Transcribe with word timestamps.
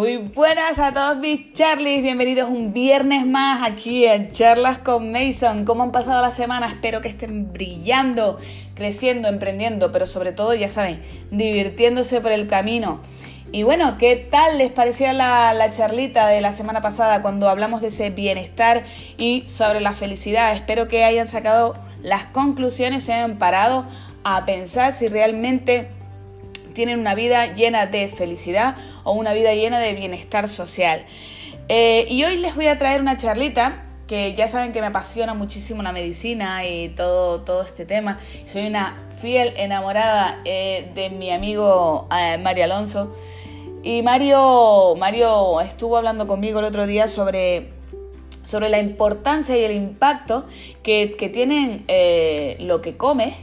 Muy 0.00 0.16
buenas 0.16 0.78
a 0.78 0.94
todos 0.94 1.18
mis 1.18 1.52
Charlies, 1.52 2.02
bienvenidos 2.02 2.48
un 2.48 2.72
viernes 2.72 3.26
más 3.26 3.70
aquí 3.70 4.06
en 4.06 4.32
Charlas 4.32 4.78
con 4.78 5.12
Mason. 5.12 5.66
¿Cómo 5.66 5.82
han 5.82 5.92
pasado 5.92 6.22
la 6.22 6.30
semana? 6.30 6.68
Espero 6.68 7.02
que 7.02 7.08
estén 7.08 7.52
brillando, 7.52 8.38
creciendo, 8.74 9.28
emprendiendo, 9.28 9.92
pero 9.92 10.06
sobre 10.06 10.32
todo, 10.32 10.54
ya 10.54 10.70
saben, 10.70 11.02
divirtiéndose 11.30 12.22
por 12.22 12.32
el 12.32 12.46
camino. 12.46 13.02
Y 13.52 13.62
bueno, 13.62 13.98
¿qué 13.98 14.16
tal 14.16 14.56
les 14.56 14.72
parecía 14.72 15.12
la, 15.12 15.52
la, 15.52 15.68
charlita 15.68 16.28
de 16.28 16.40
la 16.40 16.52
semana 16.52 16.80
pasada 16.80 17.20
cuando 17.20 17.50
hablamos 17.50 17.82
de 17.82 17.88
ese 17.88 18.08
bienestar 18.08 18.84
y 19.18 19.44
sobre 19.48 19.82
la 19.82 19.92
felicidad? 19.92 20.56
Espero 20.56 20.88
que 20.88 21.04
hayan 21.04 21.28
sacado 21.28 21.76
las 22.00 22.24
conclusiones, 22.24 23.04
se 23.04 23.12
hayan 23.12 23.36
parado 23.36 23.84
a 24.24 24.46
pensar 24.46 24.94
si 24.94 25.08
realmente 25.08 25.90
tienen 26.72 26.98
una 27.00 27.14
vida 27.14 27.54
llena 27.54 27.86
de 27.86 28.08
felicidad 28.08 28.76
o 29.04 29.12
una 29.12 29.32
vida 29.32 29.54
llena 29.54 29.78
de 29.78 29.94
bienestar 29.94 30.48
social. 30.48 31.04
Eh, 31.68 32.06
y 32.08 32.24
hoy 32.24 32.36
les 32.36 32.54
voy 32.56 32.66
a 32.66 32.78
traer 32.78 33.00
una 33.00 33.16
charlita 33.16 33.84
que 34.06 34.34
ya 34.34 34.48
saben 34.48 34.72
que 34.72 34.80
me 34.80 34.88
apasiona 34.88 35.34
muchísimo 35.34 35.82
la 35.82 35.92
medicina 35.92 36.66
y 36.66 36.88
todo, 36.88 37.42
todo 37.42 37.62
este 37.62 37.86
tema. 37.86 38.18
Soy 38.44 38.66
una 38.66 39.08
fiel 39.20 39.52
enamorada 39.56 40.40
eh, 40.44 40.90
de 40.94 41.10
mi 41.10 41.30
amigo 41.30 42.08
eh, 42.16 42.38
Mario 42.38 42.64
Alonso. 42.64 43.14
Y 43.82 44.02
Mario, 44.02 44.96
Mario 44.98 45.60
estuvo 45.60 45.96
hablando 45.96 46.26
conmigo 46.26 46.58
el 46.58 46.64
otro 46.64 46.86
día 46.86 47.08
sobre, 47.08 47.70
sobre 48.42 48.68
la 48.68 48.80
importancia 48.80 49.56
y 49.56 49.62
el 49.62 49.72
impacto 49.72 50.46
que, 50.82 51.14
que 51.16 51.28
tienen 51.28 51.84
lo 52.66 52.82
que 52.82 52.96
comes 52.96 53.36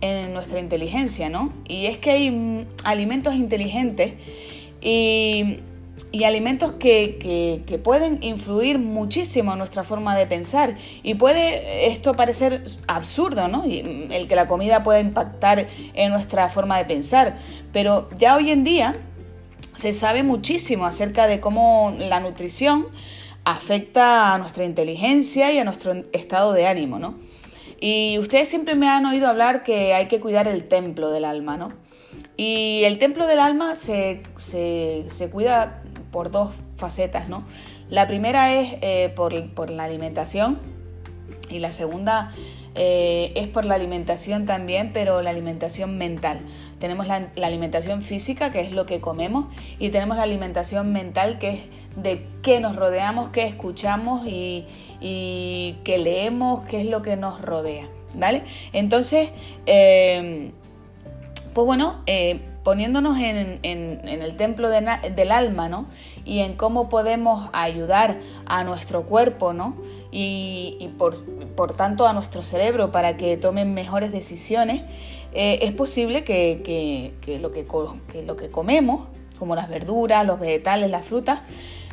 en 0.00 0.32
nuestra 0.32 0.60
inteligencia, 0.60 1.28
¿no? 1.28 1.52
Y 1.68 1.86
es 1.86 1.98
que 1.98 2.10
hay 2.10 2.66
alimentos 2.84 3.34
inteligentes 3.34 4.14
y, 4.80 5.58
alimentos 6.24 6.72
que, 6.72 7.80
pueden 7.82 8.22
influir 8.22 8.78
muchísimo 8.78 9.52
en 9.52 9.58
nuestra 9.58 9.82
forma 9.82 10.16
de 10.16 10.26
pensar. 10.26 10.76
Y 11.02 11.14
puede 11.14 11.88
esto 11.88 12.14
parecer 12.14 12.64
absurdo, 12.86 13.48
¿no? 13.48 13.64
El 13.64 14.28
que 14.28 14.36
la 14.36 14.46
comida 14.46 14.82
pueda 14.82 15.00
impactar 15.00 15.66
en 15.94 16.10
nuestra 16.10 16.48
forma 16.48 16.78
de 16.78 16.84
pensar. 16.84 17.38
Pero 17.72 18.08
ya 18.18 18.36
hoy 18.36 18.50
en 18.50 18.64
día 18.64 18.96
se 19.74 19.92
sabe 19.92 20.22
muchísimo 20.22 20.86
acerca 20.86 21.26
de 21.26 21.40
cómo 21.40 21.94
la 21.98 22.20
nutrición 22.20 22.86
afecta 23.44 24.34
a 24.34 24.38
nuestra 24.38 24.64
inteligencia 24.64 25.52
y 25.52 25.58
a 25.58 25.64
nuestro 25.64 25.94
estado 26.12 26.52
de 26.52 26.66
ánimo, 26.66 26.98
¿no? 26.98 27.14
Y 27.86 28.18
ustedes 28.18 28.48
siempre 28.48 28.76
me 28.76 28.88
han 28.88 29.04
oído 29.04 29.28
hablar 29.28 29.62
que 29.62 29.92
hay 29.92 30.08
que 30.08 30.18
cuidar 30.18 30.48
el 30.48 30.64
templo 30.64 31.10
del 31.10 31.26
alma, 31.26 31.58
¿no? 31.58 31.74
Y 32.34 32.80
el 32.84 32.98
templo 32.98 33.26
del 33.26 33.38
alma 33.38 33.76
se, 33.76 34.22
cuida 35.30 35.82
por 36.10 36.30
dos 36.30 36.54
facetas, 36.76 37.28
¿no? 37.28 37.44
La 37.90 38.06
primera 38.06 38.54
es 38.54 38.78
eh, 38.80 39.12
por, 39.14 39.68
la 39.68 39.84
alimentación 39.84 40.58
y 41.50 41.58
la 41.58 41.72
segunda 41.72 42.32
eh, 42.74 43.32
es 43.36 43.46
por 43.48 43.64
la 43.64 43.74
alimentación 43.74 44.46
también, 44.46 44.90
pero 44.92 45.22
la 45.22 45.30
alimentación 45.30 45.96
mental. 45.96 46.40
Tenemos 46.78 47.06
la, 47.06 47.30
alimentación 47.42 48.02
física, 48.02 48.50
que 48.50 48.60
es 48.60 48.72
lo 48.72 48.86
que 48.86 49.00
comemos, 49.00 49.46
y 49.78 49.90
tenemos 49.90 50.16
la 50.16 50.24
alimentación 50.24 50.92
mental, 50.92 51.38
que 51.38 51.50
es 51.50 51.60
de 51.96 52.26
qué 52.42 52.60
nos 52.60 52.76
rodeamos, 52.76 53.28
qué 53.28 53.44
escuchamos 53.46 54.26
y, 54.26 54.66
qué 55.00 55.98
leemos, 55.98 56.62
qué 56.62 56.80
es 56.80 56.86
lo 56.86 57.02
que 57.02 57.16
nos 57.16 57.40
rodea. 57.40 57.88
¿Vale? 58.16 58.44
Entonces, 58.72 59.30
eh, 59.66 60.52
pues 61.52 61.66
bueno, 61.66 62.02
eh, 62.06 62.38
poniéndonos 62.64 63.18
en, 63.18 63.60
el 63.62 64.36
templo 64.36 64.70
del 64.70 65.30
alma, 65.30 65.68
¿no? 65.68 65.86
Y 66.24 66.40
en 66.40 66.56
cómo 66.56 66.88
podemos 66.88 67.50
ayudar 67.52 68.18
a 68.46 68.64
nuestro 68.64 69.04
cuerpo, 69.04 69.52
¿no? 69.52 69.76
Y, 70.10 70.90
por, 70.98 71.74
tanto 71.76 72.06
a 72.06 72.14
nuestro 72.14 72.42
cerebro 72.42 72.90
para 72.90 73.16
que 73.16 73.36
tomen 73.36 73.74
mejores 73.74 74.10
decisiones, 74.10 74.82
eh, 75.34 75.58
es 75.62 75.72
posible 75.72 76.24
que, 76.24 77.12
lo 77.40 77.52
que, 77.52 78.22
lo 78.22 78.36
que 78.36 78.50
comemos, 78.50 79.08
como 79.38 79.54
las 79.54 79.68
verduras, 79.68 80.26
los 80.26 80.40
vegetales, 80.40 80.90
las 80.90 81.04
frutas, 81.04 81.40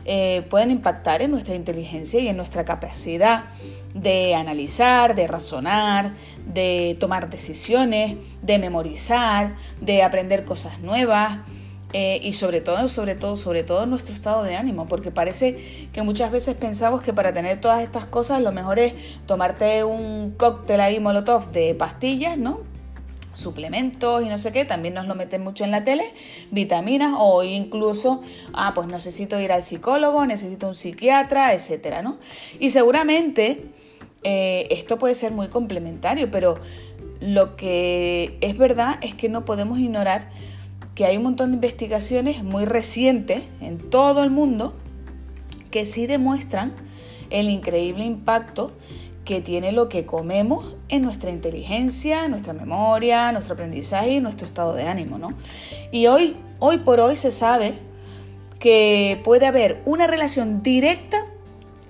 eh, 0.05 0.45
pueden 0.49 0.71
impactar 0.71 1.21
en 1.21 1.31
nuestra 1.31 1.55
inteligencia 1.55 2.19
y 2.19 2.27
en 2.27 2.37
nuestra 2.37 2.65
capacidad 2.65 3.45
de 3.93 4.35
analizar, 4.35 5.15
de 5.15 5.27
razonar, 5.27 6.13
de 6.45 6.97
tomar 6.99 7.29
decisiones, 7.29 8.17
de 8.41 8.57
memorizar, 8.57 9.55
de 9.79 10.03
aprender 10.03 10.45
cosas 10.45 10.79
nuevas. 10.79 11.39
Eh, 11.93 12.21
y 12.23 12.31
sobre 12.31 12.61
todo, 12.61 12.87
sobre 12.87 13.15
todo, 13.15 13.35
sobre 13.35 13.63
todo 13.63 13.85
nuestro 13.85 14.15
estado 14.15 14.43
de 14.43 14.55
ánimo, 14.55 14.87
porque 14.87 15.11
parece 15.11 15.89
que 15.91 16.01
muchas 16.03 16.31
veces 16.31 16.55
pensamos 16.55 17.01
que 17.01 17.11
para 17.11 17.33
tener 17.33 17.59
todas 17.59 17.81
estas 17.81 18.05
cosas 18.05 18.39
lo 18.41 18.53
mejor 18.53 18.79
es 18.79 18.93
tomarte 19.25 19.83
un 19.83 20.31
cóctel 20.37 20.79
ahí 20.79 21.01
molotov 21.01 21.51
de 21.51 21.75
pastillas, 21.75 22.37
¿no? 22.37 22.70
Suplementos 23.33 24.23
y 24.23 24.29
no 24.29 24.37
sé 24.37 24.51
qué, 24.51 24.65
también 24.65 24.93
nos 24.93 25.07
lo 25.07 25.15
meten 25.15 25.43
mucho 25.43 25.63
en 25.63 25.71
la 25.71 25.83
tele, 25.83 26.13
vitaminas 26.51 27.15
o 27.17 27.43
incluso, 27.43 28.21
ah, 28.53 28.73
pues 28.73 28.87
necesito 28.87 29.39
ir 29.39 29.51
al 29.51 29.63
psicólogo, 29.63 30.25
necesito 30.25 30.67
un 30.67 30.75
psiquiatra, 30.75 31.53
etcétera, 31.53 32.01
¿no? 32.01 32.17
Y 32.59 32.71
seguramente 32.71 33.65
eh, 34.23 34.67
esto 34.69 34.97
puede 34.97 35.15
ser 35.15 35.31
muy 35.31 35.47
complementario, 35.47 36.29
pero 36.29 36.59
lo 37.19 37.55
que 37.55 38.37
es 38.41 38.57
verdad 38.57 38.99
es 39.01 39.13
que 39.13 39.29
no 39.29 39.45
podemos 39.45 39.79
ignorar 39.79 40.29
que 40.95 41.05
hay 41.05 41.17
un 41.17 41.23
montón 41.23 41.51
de 41.51 41.55
investigaciones 41.55 42.43
muy 42.43 42.65
recientes 42.65 43.41
en 43.61 43.89
todo 43.89 44.23
el 44.23 44.29
mundo 44.29 44.75
que 45.69 45.85
sí 45.85 46.05
demuestran 46.05 46.73
el 47.29 47.49
increíble 47.49 48.03
impacto 48.03 48.73
que 49.25 49.41
tiene 49.41 49.71
lo 49.71 49.87
que 49.87 50.05
comemos 50.05 50.75
en 50.89 51.03
nuestra 51.03 51.31
inteligencia, 51.31 52.27
nuestra 52.27 52.53
memoria, 52.53 53.31
nuestro 53.31 53.53
aprendizaje 53.53 54.13
y 54.13 54.19
nuestro 54.19 54.47
estado 54.47 54.73
de 54.73 54.87
ánimo, 54.87 55.17
¿no? 55.17 55.33
Y 55.91 56.07
hoy, 56.07 56.35
hoy 56.59 56.79
por 56.79 56.99
hoy 56.99 57.15
se 57.15 57.31
sabe 57.31 57.75
que 58.59 59.19
puede 59.23 59.45
haber 59.45 59.81
una 59.85 60.07
relación 60.07 60.63
directa 60.63 61.23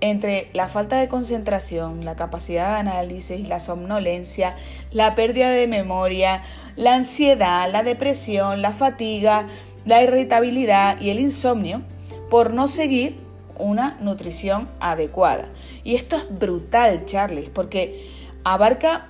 entre 0.02 0.50
la 0.54 0.68
falta 0.68 1.00
de 1.00 1.08
concentración, 1.08 2.06
la 2.06 2.16
capacidad 2.16 2.74
de 2.74 2.80
análisis, 2.80 3.48
la 3.48 3.60
somnolencia, 3.60 4.56
la 4.92 5.16
pérdida 5.16 5.50
de 5.52 5.68
memoria, 5.68 6.44
la 6.76 6.96
ansiedad, 6.96 7.72
la 7.72 7.84
depresión, 7.84 8.62
la 8.62 8.72
fatiga, 8.72 9.48
la 9.86 10.02
irritabilidad 10.02 11.00
y 11.00 11.12
el 11.12 11.20
insomnio 11.20 11.82
por 12.30 12.54
no 12.54 12.68
seguir 12.68 13.20
una 13.62 13.98
nutrición 14.02 14.68
adecuada. 14.80 15.50
Y 15.84 15.96
esto 15.96 16.18
es 16.18 16.28
brutal, 16.30 17.06
Charlie, 17.06 17.50
porque 17.54 18.10
abarca 18.44 19.08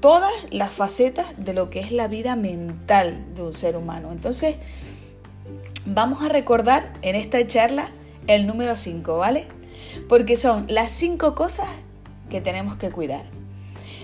todas 0.00 0.32
las 0.50 0.70
facetas 0.70 1.26
de 1.36 1.52
lo 1.52 1.70
que 1.70 1.80
es 1.80 1.92
la 1.92 2.08
vida 2.08 2.36
mental 2.36 3.26
de 3.34 3.42
un 3.42 3.54
ser 3.54 3.76
humano. 3.76 4.12
Entonces, 4.12 4.56
vamos 5.84 6.22
a 6.22 6.28
recordar 6.28 6.92
en 7.02 7.16
esta 7.16 7.44
charla 7.46 7.90
el 8.26 8.46
número 8.46 8.76
5, 8.76 9.16
¿vale? 9.16 9.46
Porque 10.08 10.36
son 10.36 10.66
las 10.68 10.90
cinco 10.90 11.34
cosas 11.34 11.68
que 12.30 12.40
tenemos 12.40 12.76
que 12.76 12.90
cuidar. 12.90 13.24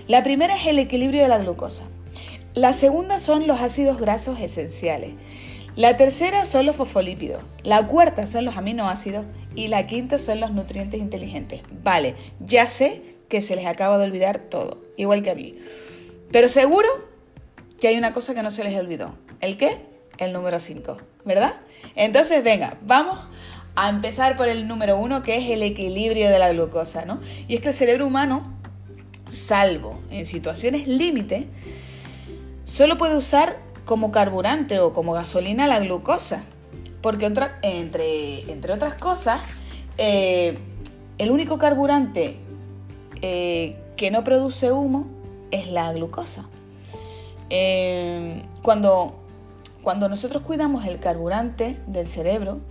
La 0.07 0.23
primera 0.23 0.55
es 0.55 0.67
el 0.67 0.79
equilibrio 0.79 1.23
de 1.23 1.29
la 1.29 1.37
glucosa. 1.37 1.83
La 2.53 2.73
segunda 2.73 3.19
son 3.19 3.47
los 3.47 3.59
ácidos 3.61 3.99
grasos 3.99 4.39
esenciales. 4.39 5.13
La 5.75 5.97
tercera 5.97 6.45
son 6.45 6.65
los 6.65 6.77
fosfolípidos. 6.77 7.43
La 7.63 7.85
cuarta 7.85 8.27
son 8.27 8.45
los 8.45 8.55
aminoácidos 8.55 9.25
y 9.55 9.67
la 9.67 9.87
quinta 9.87 10.17
son 10.17 10.39
los 10.39 10.51
nutrientes 10.51 11.01
inteligentes. 11.01 11.61
Vale, 11.83 12.15
ya 12.39 12.67
sé 12.69 13.01
que 13.27 13.41
se 13.41 13.57
les 13.57 13.65
acaba 13.65 13.97
de 13.97 14.05
olvidar 14.05 14.37
todo, 14.37 14.81
igual 14.95 15.21
que 15.21 15.31
a 15.31 15.35
mí. 15.35 15.57
Pero 16.31 16.47
seguro 16.47 16.87
que 17.81 17.89
hay 17.89 17.97
una 17.97 18.13
cosa 18.13 18.33
que 18.33 18.41
no 18.41 18.51
se 18.51 18.63
les 18.63 18.73
olvidó. 18.79 19.15
¿El 19.41 19.57
qué? 19.57 19.79
El 20.17 20.31
número 20.31 20.61
5, 20.61 20.97
¿verdad? 21.25 21.55
Entonces, 21.95 22.41
venga, 22.41 22.77
vamos 22.81 23.19
a 23.75 23.89
empezar 23.89 24.37
por 24.37 24.47
el 24.47 24.69
número 24.69 24.97
1, 24.97 25.23
que 25.23 25.37
es 25.37 25.49
el 25.49 25.61
equilibrio 25.61 26.29
de 26.29 26.39
la 26.39 26.53
glucosa, 26.53 27.03
¿no? 27.03 27.19
Y 27.49 27.55
es 27.55 27.61
que 27.61 27.69
el 27.69 27.73
cerebro 27.73 28.07
humano, 28.07 28.57
salvo 29.27 29.99
en 30.09 30.25
situaciones 30.25 30.87
límite, 30.87 31.47
solo 32.63 32.97
puede 32.97 33.17
usar 33.17 33.64
como 33.85 34.11
carburante 34.11 34.79
o 34.79 34.93
como 34.93 35.13
gasolina 35.13 35.67
la 35.67 35.79
glucosa 35.79 36.43
porque 37.05 37.27
entre, 37.61 38.51
entre 38.51 38.73
otras 38.73 38.95
cosas, 38.95 39.39
eh, 39.99 40.57
el 41.19 41.29
único 41.29 41.59
carburante 41.59 42.35
eh, 43.21 43.77
que 43.95 44.09
no 44.09 44.23
produce 44.23 44.71
humo 44.71 45.05
es 45.51 45.67
la 45.67 45.93
glucosa. 45.93 46.49
Eh, 47.51 48.41
cuando, 48.63 49.19
cuando 49.83 50.09
nosotros 50.09 50.41
cuidamos 50.41 50.87
el 50.87 50.99
carburante 50.99 51.77
del 51.85 52.07
cerebro, 52.07 52.61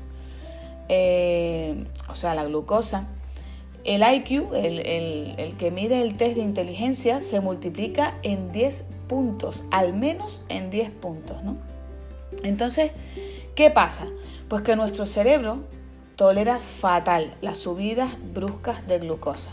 o 0.88 2.14
sea, 2.16 2.34
la 2.34 2.44
glucosa, 2.44 3.06
el 3.84 4.02
IQ, 4.02 4.52
el, 4.52 4.80
el, 5.38 5.56
que 5.58 5.70
mide 5.70 6.02
el 6.02 6.16
test 6.16 6.34
de 6.34 6.42
inteligencia, 6.42 7.20
se 7.20 7.38
multiplica 7.38 8.18
en 8.24 8.50
10 8.50 8.84
puntos, 9.08 9.64
al 9.70 9.94
menos 9.94 10.42
en 10.48 10.70
10 10.70 10.90
puntos, 10.90 11.42
¿no? 11.42 11.56
Entonces, 12.42 12.92
¿Qué 13.54 13.70
pasa? 13.70 14.06
Pues 14.48 14.62
que 14.62 14.74
nuestro 14.74 15.06
cerebro 15.06 15.58
tolera 16.16 16.58
fatal 16.58 17.32
las 17.40 17.58
subidas 17.58 18.16
bruscas 18.34 18.84
de 18.88 18.98
glucosa. 18.98 19.52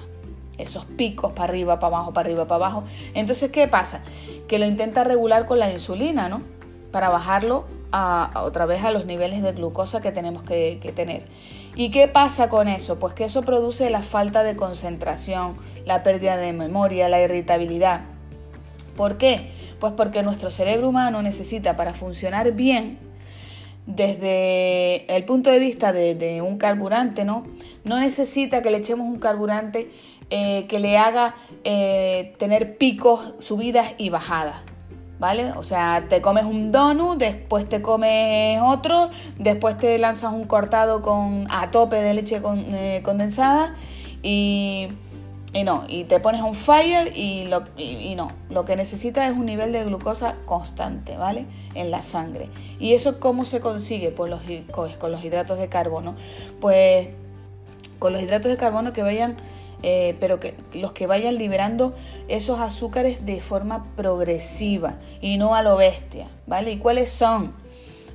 Esos 0.57 0.85
picos 0.85 1.33
para 1.33 1.49
arriba, 1.49 1.79
para 1.79 1.97
abajo, 1.97 2.13
para 2.13 2.25
arriba, 2.25 2.47
para 2.47 2.65
abajo. 2.65 2.83
Entonces, 3.13 3.51
¿qué 3.51 3.67
pasa? 3.67 4.01
Que 4.47 4.57
lo 4.57 4.65
intenta 4.65 5.03
regular 5.03 5.45
con 5.45 5.59
la 5.59 5.71
insulina, 5.71 6.29
¿no? 6.29 6.41
Para 6.91 7.09
bajarlo 7.09 7.65
a, 7.91 8.31
otra 8.43 8.65
vez 8.65 8.83
a 8.83 8.89
los 8.89 9.05
niveles 9.05 9.43
de 9.43 9.51
glucosa 9.51 10.01
que 10.01 10.11
tenemos 10.11 10.41
que, 10.41 10.79
que 10.81 10.91
tener. 10.91 11.27
¿Y 11.75 11.91
qué 11.91 12.07
pasa 12.07 12.49
con 12.49 12.67
eso? 12.67 12.97
Pues 12.97 13.13
que 13.13 13.25
eso 13.25 13.43
produce 13.43 13.91
la 13.91 14.01
falta 14.01 14.41
de 14.41 14.55
concentración, 14.55 15.57
la 15.85 16.01
pérdida 16.01 16.37
de 16.37 16.53
memoria, 16.53 17.07
la 17.07 17.21
irritabilidad. 17.21 18.01
¿Por 18.95 19.17
qué? 19.17 19.51
Pues 19.79 19.93
porque 19.93 20.23
nuestro 20.23 20.51
cerebro 20.51 20.89
humano 20.89 21.21
necesita 21.21 21.75
para 21.75 21.93
funcionar 21.93 22.51
bien, 22.51 22.99
desde 23.85 25.13
el 25.13 25.25
punto 25.25 25.49
de 25.49 25.59
vista 25.59 25.91
de, 25.91 26.41
un 26.41 26.57
carburante, 26.57 27.25
¿no? 27.25 27.43
No 27.83 27.99
necesita 27.99 28.61
que 28.61 28.71
le 28.71 28.77
echemos 28.77 29.07
un 29.07 29.19
carburante 29.19 29.89
eh, 30.29 30.65
que 30.67 30.79
le 30.79 30.97
haga 30.97 31.35
eh, 31.63 32.35
tener 32.37 32.77
picos, 32.77 33.33
subidas 33.39 33.93
y 33.97 34.09
bajadas. 34.09 34.55
¿Vale? 35.19 35.51
O 35.51 35.61
sea, 35.61 36.05
te 36.09 36.19
comes 36.19 36.45
un 36.45 36.71
donut, 36.71 37.15
después 37.15 37.69
te 37.69 37.83
comes 37.83 38.59
otro, 38.59 39.11
después 39.37 39.77
te 39.77 39.99
lanzas 39.99 40.33
un 40.33 40.45
cortado 40.45 41.03
con 41.03 41.45
a 41.51 41.69
tope 41.69 41.97
de 41.97 42.15
leche 42.15 42.41
eh, 42.43 43.01
condensada 43.03 43.75
y 44.23 44.87
y 45.53 45.63
no, 45.63 45.83
y 45.87 46.05
te 46.05 46.19
pones 46.21 46.41
un 46.41 46.53
fire 46.53 47.11
y, 47.15 47.45
lo, 47.45 47.63
y, 47.77 48.15
no, 48.15 48.31
lo 48.49 48.63
que 48.63 48.77
necesitas 48.77 49.29
es 49.29 49.37
un 49.37 49.45
nivel 49.45 49.73
de 49.73 49.83
glucosa 49.83 50.35
constante, 50.45 51.17
¿vale? 51.17 51.45
En 51.75 51.91
la 51.91 52.03
sangre. 52.03 52.49
¿Y 52.79 52.93
eso 52.93 53.19
cómo 53.19 53.43
se 53.43 53.59
consigue? 53.59 54.11
Pues 54.11 54.31
con 54.97 55.11
los 55.11 55.25
hidratos 55.25 55.59
de 55.59 55.67
carbono. 55.67 56.15
Pues 56.61 57.09
con 57.99 58.13
los 58.13 58.21
hidratos 58.21 58.49
de 58.49 58.55
carbono 58.55 58.93
que 58.93 59.03
vayan, 59.03 59.35
eh, 59.83 60.15
pero 60.21 60.39
que 60.39 60.55
los 60.73 60.93
que 60.93 61.05
vayan 61.05 61.37
liberando 61.37 61.95
esos 62.29 62.61
azúcares 62.61 63.25
de 63.25 63.41
forma 63.41 63.85
progresiva 63.97 64.99
y 65.21 65.37
no 65.37 65.53
a 65.53 65.63
lo 65.63 65.75
bestia, 65.75 66.27
¿vale? 66.47 66.71
¿Y 66.71 66.77
cuáles 66.77 67.11
son? 67.11 67.53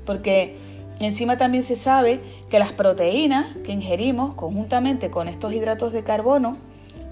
Porque 0.07 0.57
encima 1.01 1.37
también 1.37 1.63
se 1.63 1.77
sabe 1.77 2.21
que 2.49 2.59
las 2.59 2.73
proteínas 2.73 3.59
que 3.59 3.73
ingerimos 3.73 4.35
conjuntamente 4.35 5.11
con 5.11 5.29
estos 5.29 5.53
hidratos 5.53 5.93
de 5.93 6.03
carbono, 6.03 6.57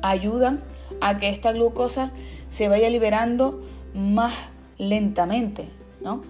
ayudan 0.05 0.63
a 1.01 1.17
que 1.19 1.29
esta 1.31 1.53
glucosa 1.53 2.13
se 2.51 2.69
vaya 2.69 2.91
liberando 2.91 3.63
más 3.95 4.33
lentamente, 4.79 5.67
¿no? 6.01 6.23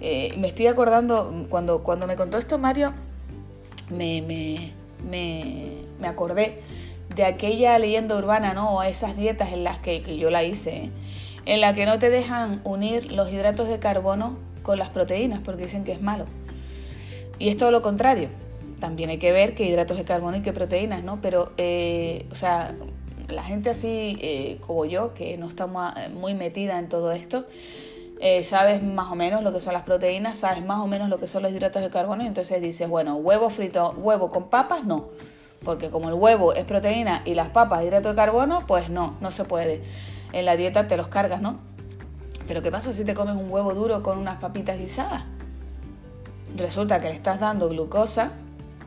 Eh, 0.00 0.34
me 0.38 0.48
estoy 0.48 0.68
acordando, 0.68 1.46
cuando, 1.48 1.82
cuando 1.82 2.06
me 2.06 2.16
contó 2.16 2.38
esto 2.38 2.58
Mario, 2.58 2.92
me, 3.90 4.22
me, 4.22 4.72
me, 6.00 6.08
acordé 6.08 6.60
de 7.14 7.24
aquella 7.24 7.78
leyenda 7.78 8.16
urbana, 8.16 8.54
¿no? 8.54 8.76
O 8.76 8.82
esas 8.82 9.16
dietas 9.16 9.52
en 9.52 9.64
las 9.64 9.78
que, 9.78 10.16
yo 10.16 10.30
la 10.30 10.44
hice, 10.44 10.84
¿eh? 10.84 10.90
en 11.46 11.60
la 11.60 11.74
que 11.74 11.86
no 11.86 11.98
te 11.98 12.10
dejan 12.10 12.60
unir 12.64 13.12
los 13.12 13.32
hidratos 13.32 13.68
de 13.68 13.78
carbono 13.78 14.38
con 14.62 14.78
las 14.78 14.90
proteínas 14.90 15.40
porque 15.44 15.64
dicen 15.64 15.84
que 15.84 15.92
es 15.92 16.00
malo. 16.00 16.26
Y 17.38 17.48
es 17.48 17.56
todo 17.56 17.70
lo 17.70 17.82
contrario. 17.82 18.28
También 18.80 19.10
hay 19.10 19.18
que 19.18 19.32
ver 19.32 19.54
qué 19.54 19.64
hidratos 19.64 19.96
de 19.96 20.04
carbono 20.04 20.36
y 20.36 20.42
qué 20.42 20.52
proteínas, 20.52 21.02
¿no? 21.02 21.20
Pero, 21.20 21.52
eh, 21.56 22.26
o 22.30 22.34
sea, 22.34 22.74
la 23.28 23.42
gente 23.42 23.70
así 23.70 24.16
eh, 24.20 24.58
como 24.66 24.84
yo, 24.84 25.14
que 25.14 25.36
no 25.36 25.46
está 25.46 25.66
muy 25.66 26.34
metida 26.34 26.78
en 26.78 26.88
todo 26.88 27.12
esto, 27.12 27.44
eh, 28.20 28.42
sabes 28.42 28.82
más 28.82 29.12
o 29.12 29.14
menos 29.14 29.42
lo 29.42 29.52
que 29.52 29.60
son 29.60 29.74
las 29.74 29.82
proteínas, 29.82 30.38
sabes 30.38 30.64
más 30.64 30.80
o 30.80 30.86
menos 30.86 31.08
lo 31.08 31.18
que 31.18 31.28
son 31.28 31.42
los 31.42 31.52
hidratos 31.52 31.82
de 31.82 31.90
carbono 31.90 32.24
y 32.24 32.26
entonces 32.26 32.60
dices, 32.60 32.88
bueno, 32.88 33.16
huevo 33.16 33.48
frito, 33.50 33.94
huevo 33.98 34.30
con 34.30 34.48
papas, 34.48 34.84
no. 34.84 35.08
Porque 35.64 35.90
como 35.90 36.08
el 36.08 36.14
huevo 36.14 36.54
es 36.54 36.64
proteína 36.64 37.22
y 37.24 37.34
las 37.34 37.50
papas 37.50 37.84
hidrato 37.84 38.08
de 38.08 38.14
carbono, 38.14 38.66
pues 38.66 38.90
no, 38.90 39.16
no 39.20 39.30
se 39.30 39.44
puede. 39.44 39.82
En 40.32 40.44
la 40.44 40.56
dieta 40.56 40.88
te 40.88 40.96
los 40.96 41.08
cargas, 41.08 41.40
¿no? 41.40 41.58
Pero 42.46 42.62
¿qué 42.62 42.70
pasa 42.70 42.92
si 42.92 43.04
te 43.04 43.14
comes 43.14 43.36
un 43.36 43.50
huevo 43.50 43.74
duro 43.74 44.02
con 44.02 44.18
unas 44.18 44.40
papitas 44.40 44.78
guisadas? 44.78 45.26
Resulta 46.56 46.98
que 47.00 47.08
le 47.08 47.14
estás 47.14 47.40
dando 47.40 47.68
glucosa 47.68 48.32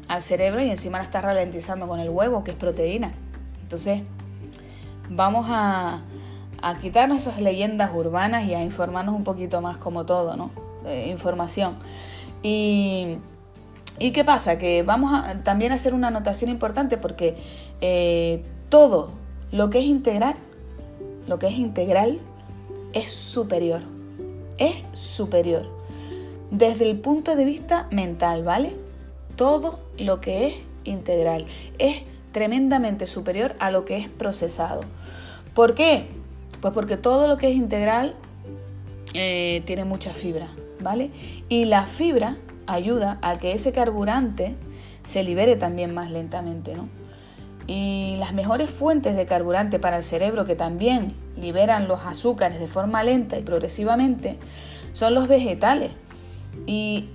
al 0.08 0.22
cerebro 0.22 0.62
y 0.64 0.70
encima 0.70 0.98
la 0.98 1.04
estás 1.04 1.24
ralentizando 1.24 1.88
con 1.88 2.00
el 2.00 2.10
huevo, 2.10 2.44
que 2.44 2.52
es 2.52 2.58
proteína. 2.58 3.14
Entonces, 3.62 4.02
vamos 5.12 5.46
a, 5.50 6.02
a 6.62 6.78
quitarnos 6.80 7.18
esas 7.18 7.42
leyendas 7.42 7.92
urbanas 7.94 8.46
y 8.46 8.54
a 8.54 8.64
informarnos 8.64 9.16
un 9.16 9.24
poquito 9.24 9.62
más 9.62 9.78
como 9.78 10.06
todo, 10.06 10.36
¿no? 10.36 10.52
información. 11.08 11.76
Y, 12.42 13.18
y, 14.00 14.12
qué 14.12 14.24
pasa? 14.24 14.58
Que 14.58 14.82
vamos 14.82 15.14
a 15.14 15.44
también 15.44 15.72
a 15.72 15.76
hacer 15.76 15.94
una 15.94 16.08
anotación 16.08 16.50
importante 16.50 16.98
porque 16.98 17.38
eh, 17.82 18.44
todo 18.70 19.12
lo 19.52 19.70
que 19.70 19.80
es 19.80 19.86
integral, 19.86 20.36
lo 21.28 21.38
que 21.38 21.48
es 21.48 21.54
integral, 21.54 22.20
es 22.94 23.12
superior. 23.12 23.82
Es 24.58 24.76
superior. 24.94 25.70
Desde 26.50 26.90
el 26.90 27.00
punto 27.00 27.36
de 27.36 27.46
vista 27.46 27.88
mental, 27.92 28.44
¿vale? 28.44 28.76
Todo 29.36 29.80
lo 29.98 30.20
que 30.20 30.48
es 30.48 30.56
integral 30.84 31.46
es 31.78 32.04
tremendamente 32.32 33.08
superior 33.08 33.56
a 33.60 33.72
lo 33.72 33.86
que 33.86 33.98
es 33.98 34.08
procesado. 34.10 34.82
¿Por 35.54 35.76
qué? 35.76 36.08
Pues 36.62 36.74
porque 36.74 36.98
todo 36.98 37.28
lo 37.28 37.38
que 37.38 37.50
es 37.50 37.56
integral 37.56 38.16
eh, 39.14 39.62
tiene 39.66 39.86
mucha 39.86 40.14
fibra, 40.14 40.48
¿vale? 40.80 41.12
Y 41.50 41.66
la 41.66 41.86
fibra 41.86 42.38
ayuda 42.68 43.20
a 43.22 43.38
que 43.38 43.54
ese 43.54 43.72
carburante 43.72 44.56
se 45.04 45.24
libere 45.24 45.56
también 45.56 45.94
más 45.94 46.12
lentamente, 46.12 46.76
¿no? 46.76 46.88
Y 47.68 48.16
las 48.20 48.34
mejores 48.34 48.70
fuentes 48.70 49.16
de 49.16 49.26
carburante 49.26 49.80
para 49.80 49.98
el 49.98 50.04
cerebro 50.04 50.46
que 50.46 50.56
también 50.56 51.14
liberan 51.38 51.88
los 51.88 52.06
azúcares 52.06 52.60
de 52.60 52.68
forma 52.68 53.04
lenta 53.04 53.38
y 53.38 53.44
progresivamente 53.44 54.38
son 54.94 55.14
los 55.14 55.28
vegetales. 55.28 55.92
Y 56.66 57.10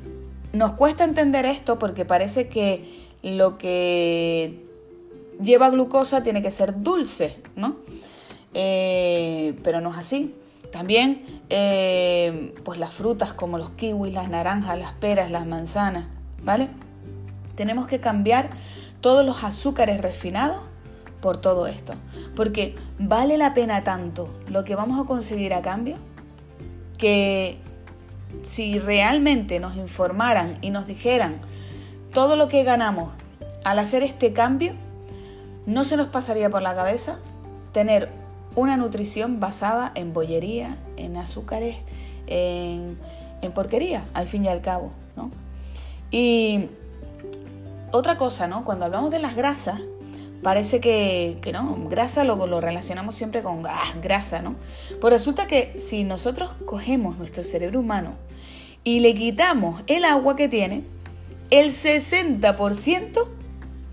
nos 0.53 0.73
cuesta 0.73 1.05
entender 1.05 1.47
esto 1.47 1.79
porque 1.79 2.05
parece 2.05 2.49
que 2.49 3.07
lo 3.23 3.59
que 3.59 4.65
lleva 5.41 5.71
glucosa 5.71 6.23
tiene 6.23 6.43
que 6.43 6.51
ser 6.51 6.83
dulce, 6.83 7.37
¿no? 7.57 7.77
Eh, 8.59 9.55
pero 9.63 9.83
no 9.83 9.91
es 9.91 9.99
así. 9.99 10.35
También, 10.73 11.23
eh, 11.51 12.55
pues 12.65 12.81
las 12.81 12.91
frutas 12.91 13.35
como 13.35 13.59
los 13.59 13.71
kiwis, 13.71 14.15
las 14.15 14.31
naranjas, 14.31 14.79
las 14.79 14.93
peras, 14.93 15.31
las 15.31 15.47
manzanas, 15.47 16.07
¿vale? 16.43 16.71
Tenemos 17.55 17.87
que 17.87 17.99
cambiar 17.99 18.49
todos 19.03 19.27
los 19.27 19.45
azúcares 19.45 20.01
refinados 20.01 20.63
por 21.21 21.37
todo 21.37 21.67
esto. 21.67 21.93
Porque 22.35 22.77
vale 22.99 23.37
la 23.37 23.53
pena 23.53 23.85
tanto 23.85 24.35
lo 24.49 24.65
que 24.65 24.75
vamos 24.75 24.99
a 24.99 25.07
conseguir 25.07 25.53
a 25.53 25.61
cambio 25.61 25.99
que 26.97 27.59
si 28.43 28.79
realmente 28.79 29.61
nos 29.61 29.77
informaran 29.77 30.57
y 30.63 30.71
nos 30.71 30.87
dijeran 30.87 31.41
todo 32.15 32.37
lo 32.37 32.49
que 32.49 32.65
ganamos 32.65 33.13
al 33.65 33.79
hacer 33.79 34.03
este 34.03 34.33
cambio, 34.33 34.73
no 35.67 35.85
se 35.85 35.99
nos 35.99 36.07
pasaría 36.07 36.49
por 36.49 36.63
la 36.63 36.75
cabeza 36.75 37.19
tener 37.73 38.26
una 38.57 38.77
nutrición 38.79 39.39
basada 39.39 39.93
en 39.95 40.13
bollería, 40.13 40.77
en 40.97 41.17
azúcares, 41.17 41.77
en, 42.27 42.99
porquería, 43.55 44.05
al 44.13 44.27
fin 44.27 44.45
y 44.45 44.49
al 44.49 44.61
cabo, 44.61 44.91
¿no? 45.15 45.31
Y 46.11 46.67
otra 47.93 48.17
cosa, 48.17 48.49
¿no? 48.49 48.65
Cuando 48.65 48.87
hablamos 48.87 49.13
de 49.13 49.21
las 49.21 49.37
grasas, 49.37 49.81
parece 50.43 50.81
que, 50.81 51.39
no, 51.53 51.77
grasa 51.89 52.25
lo, 52.25 52.45
lo 52.47 52.61
relacionamos 52.61 53.15
siempre 53.15 53.43
con 53.43 53.65
ah, 53.67 53.93
grasa, 54.03 54.43
¿no? 54.43 54.57
Pues 55.01 55.13
resulta 55.13 55.47
que 55.47 55.79
si 55.79 56.03
nosotros 56.03 56.57
cogemos 56.65 57.19
nuestro 57.19 57.45
cerebro 57.45 57.79
humano 57.79 58.15
y 58.83 59.01
le 59.01 59.15
quitamos 59.15 59.85
el 59.87 60.05
agua 60.05 60.35
que 60.35 60.49
tiene, 60.49 60.83
el 61.51 61.69
60% 61.69 63.29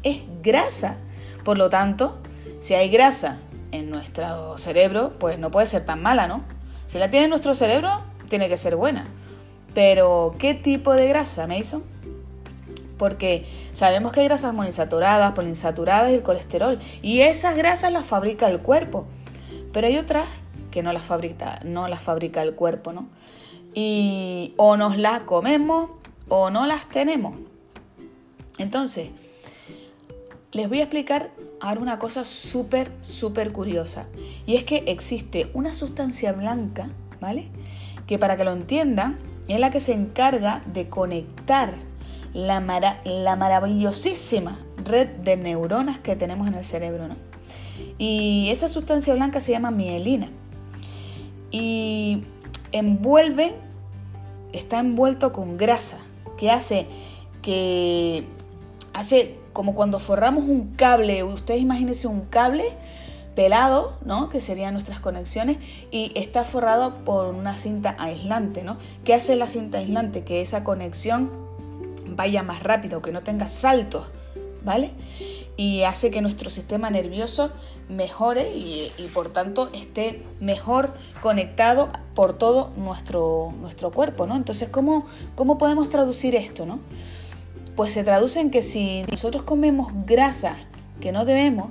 es 0.01 0.23
grasa. 0.41 0.95
Por 1.43 1.57
lo 1.57 1.69
tanto, 1.69 2.17
si 2.59 2.73
hay 2.73 2.89
grasa 2.89 3.39
en 3.73 3.89
nuestro 3.89 4.57
cerebro, 4.57 5.13
pues 5.19 5.39
no 5.39 5.51
puede 5.51 5.65
ser 5.65 5.83
tan 5.83 6.01
mala, 6.01 6.27
¿no? 6.27 6.43
Si 6.85 6.99
la 6.99 7.09
tiene 7.09 7.25
en 7.25 7.31
nuestro 7.31 7.55
cerebro, 7.55 7.89
tiene 8.29 8.47
que 8.47 8.55
ser 8.55 8.75
buena. 8.75 9.05
Pero, 9.73 10.35
¿qué 10.37 10.53
tipo 10.53 10.93
de 10.93 11.07
grasa, 11.07 11.47
Mason? 11.47 11.83
Porque 12.97 13.45
sabemos 13.73 14.11
que 14.11 14.19
hay 14.19 14.27
grasas 14.27 14.53
monoinsaturadas, 14.53 15.31
poliinsaturadas 15.31 16.11
y 16.11 16.13
el 16.13 16.21
colesterol. 16.21 16.79
Y 17.01 17.21
esas 17.21 17.57
grasas 17.57 17.91
las 17.91 18.05
fabrica 18.05 18.47
el 18.47 18.59
cuerpo. 18.59 19.07
Pero 19.71 19.87
hay 19.87 19.97
otras 19.97 20.27
que 20.69 20.83
no 20.83 20.93
las 20.93 21.01
fabrica, 21.01 21.59
no 21.65 21.87
las 21.87 22.01
fabrica 22.01 22.43
el 22.43 22.53
cuerpo, 22.53 22.93
¿no? 22.93 23.07
Y 23.73 24.53
o 24.57 24.77
nos 24.77 24.99
las 24.99 25.21
comemos 25.21 25.89
o 26.29 26.51
no 26.51 26.67
las 26.67 26.87
tenemos. 26.89 27.35
Entonces, 28.59 29.09
les 30.53 30.69
voy 30.69 30.79
a 30.79 30.83
explicar 30.83 31.31
ahora 31.59 31.81
una 31.81 31.99
cosa 31.99 32.23
súper, 32.23 32.91
súper 33.01 33.51
curiosa. 33.51 34.05
Y 34.45 34.55
es 34.55 34.63
que 34.63 34.83
existe 34.87 35.49
una 35.53 35.73
sustancia 35.73 36.31
blanca, 36.31 36.91
¿vale? 37.19 37.47
Que 38.07 38.19
para 38.19 38.37
que 38.37 38.43
lo 38.43 38.51
entiendan, 38.51 39.17
es 39.47 39.59
la 39.59 39.71
que 39.71 39.79
se 39.79 39.93
encarga 39.93 40.61
de 40.71 40.89
conectar 40.89 41.73
la, 42.33 42.99
la 43.03 43.35
maravillosísima 43.35 44.59
red 44.85 45.07
de 45.07 45.37
neuronas 45.37 45.99
que 45.99 46.15
tenemos 46.15 46.47
en 46.47 46.55
el 46.55 46.63
cerebro. 46.63 47.07
¿no? 47.07 47.15
Y 47.97 48.49
esa 48.51 48.67
sustancia 48.67 49.13
blanca 49.15 49.39
se 49.39 49.51
llama 49.51 49.71
mielina. 49.71 50.29
Y 51.49 52.23
envuelve, 52.71 53.55
está 54.51 54.79
envuelto 54.79 55.33
con 55.33 55.57
grasa, 55.57 55.97
que 56.37 56.51
hace 56.51 56.87
que 57.41 58.25
hace 58.93 59.37
como 59.53 59.75
cuando 59.75 59.99
forramos 59.99 60.43
un 60.43 60.73
cable, 60.75 61.23
ustedes 61.23 61.61
imagínense 61.61 62.07
un 62.07 62.21
cable 62.21 62.65
pelado, 63.35 63.97
¿no? 64.05 64.29
Que 64.29 64.41
serían 64.41 64.73
nuestras 64.73 64.99
conexiones 64.99 65.57
y 65.91 66.11
está 66.15 66.43
forrado 66.43 66.95
por 67.03 67.27
una 67.33 67.57
cinta 67.57 67.95
aislante, 67.99 68.63
¿no? 68.63 68.77
¿Qué 69.03 69.13
hace 69.13 69.35
la 69.35 69.47
cinta 69.47 69.79
aislante? 69.79 70.23
Que 70.23 70.41
esa 70.41 70.63
conexión 70.63 71.31
vaya 72.07 72.43
más 72.43 72.61
rápido, 72.61 73.01
que 73.01 73.11
no 73.11 73.21
tenga 73.21 73.47
saltos, 73.47 74.11
¿vale? 74.63 74.91
Y 75.55 75.83
hace 75.83 76.09
que 76.09 76.21
nuestro 76.21 76.49
sistema 76.49 76.89
nervioso 76.89 77.51
mejore 77.87 78.55
y, 78.55 78.91
por 79.13 79.29
tanto 79.29 79.69
esté 79.73 80.23
mejor 80.39 80.93
conectado 81.21 81.89
por 82.15 82.33
todo 82.33 82.71
nuestro, 82.75 83.53
nuestro 83.61 83.91
cuerpo, 83.91 84.25
¿no? 84.25 84.35
Entonces, 84.35 84.69
¿cómo, 84.69 85.05
¿cómo 85.35 85.57
podemos 85.57 85.89
traducir 85.89 86.35
esto, 86.35 86.65
no? 86.65 86.79
Pues 87.75 87.93
se 87.93 88.03
traduce 88.03 88.39
en 88.39 88.51
que 88.51 88.61
si 88.61 89.03
nosotros 89.11 89.43
comemos 89.43 89.91
grasa 90.05 90.55
que 91.01 91.11
no 91.11 91.25
debemos, 91.25 91.69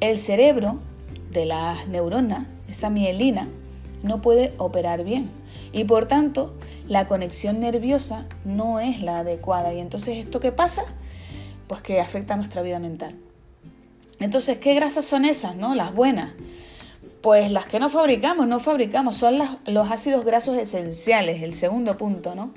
el 0.00 0.18
cerebro 0.18 0.80
de 1.30 1.46
las 1.46 1.88
neuronas, 1.88 2.46
esa 2.68 2.90
mielina, 2.90 3.48
no 4.02 4.22
puede 4.22 4.54
operar 4.58 5.04
bien 5.04 5.30
y 5.72 5.84
por 5.84 6.06
tanto 6.06 6.54
la 6.86 7.06
conexión 7.06 7.60
nerviosa 7.60 8.26
no 8.44 8.80
es 8.80 9.02
la 9.02 9.18
adecuada. 9.18 9.72
Y 9.72 9.78
entonces, 9.78 10.16
¿esto 10.16 10.40
qué 10.40 10.52
pasa? 10.52 10.82
Pues 11.68 11.82
que 11.82 12.00
afecta 12.00 12.34
a 12.34 12.36
nuestra 12.36 12.62
vida 12.62 12.78
mental. 12.80 13.16
Entonces, 14.18 14.58
¿qué 14.58 14.74
grasas 14.74 15.04
son 15.04 15.24
esas, 15.24 15.54
no? 15.56 15.74
Las 15.74 15.94
buenas. 15.94 16.32
Pues 17.20 17.50
las 17.50 17.66
que 17.66 17.80
no 17.80 17.90
fabricamos, 17.90 18.46
no 18.46 18.60
fabricamos, 18.60 19.16
son 19.16 19.38
los 19.66 19.90
ácidos 19.90 20.24
grasos 20.24 20.56
esenciales, 20.56 21.42
el 21.42 21.52
segundo 21.52 21.96
punto, 21.96 22.34
¿no? 22.34 22.52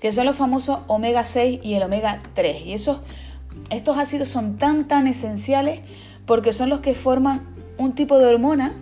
Que 0.00 0.12
son 0.12 0.26
los 0.26 0.36
famosos 0.36 0.80
omega 0.86 1.24
6 1.24 1.60
y 1.62 1.74
el 1.74 1.82
omega 1.82 2.20
3. 2.34 2.66
Y 2.66 2.74
esos, 2.74 3.00
estos 3.70 3.96
ácidos 3.96 4.28
son 4.28 4.58
tan, 4.58 4.86
tan 4.86 5.06
esenciales 5.06 5.80
porque 6.26 6.52
son 6.52 6.68
los 6.68 6.80
que 6.80 6.94
forman 6.94 7.46
un 7.78 7.94
tipo 7.94 8.18
de 8.18 8.26
hormona 8.26 8.74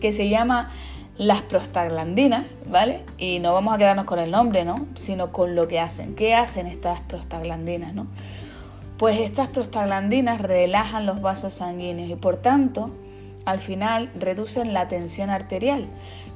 que 0.00 0.12
se 0.12 0.28
llama 0.28 0.70
las 1.16 1.42
prostaglandinas, 1.42 2.46
¿vale? 2.66 3.04
Y 3.18 3.38
no 3.38 3.54
vamos 3.54 3.74
a 3.74 3.78
quedarnos 3.78 4.04
con 4.04 4.18
el 4.18 4.30
nombre, 4.30 4.64
¿no? 4.64 4.86
Sino 4.96 5.32
con 5.32 5.54
lo 5.54 5.68
que 5.68 5.78
hacen. 5.78 6.14
¿Qué 6.14 6.34
hacen 6.34 6.66
estas 6.66 7.00
prostaglandinas, 7.00 7.94
no? 7.94 8.08
Pues 8.98 9.20
estas 9.20 9.48
prostaglandinas 9.48 10.40
relajan 10.40 11.06
los 11.06 11.20
vasos 11.20 11.54
sanguíneos 11.54 12.10
y 12.10 12.16
por 12.16 12.36
tanto, 12.36 12.90
al 13.44 13.60
final 13.60 14.10
reducen 14.18 14.72
la 14.72 14.88
tensión 14.88 15.30
arterial, 15.30 15.86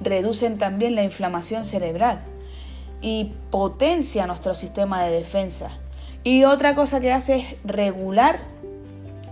reducen 0.01 0.59
también 0.59 0.95
la 0.95 1.05
inflamación 1.05 1.65
cerebral 1.65 2.21
y 3.01 3.33
potencia 3.51 4.27
nuestro 4.27 4.55
sistema 4.55 5.05
de 5.05 5.13
defensa. 5.13 5.71
Y 6.25 6.45
otra 6.45 6.75
cosa 6.75 7.01
que 7.01 7.13
hace 7.13 7.37
es 7.37 7.45
regular 7.65 8.41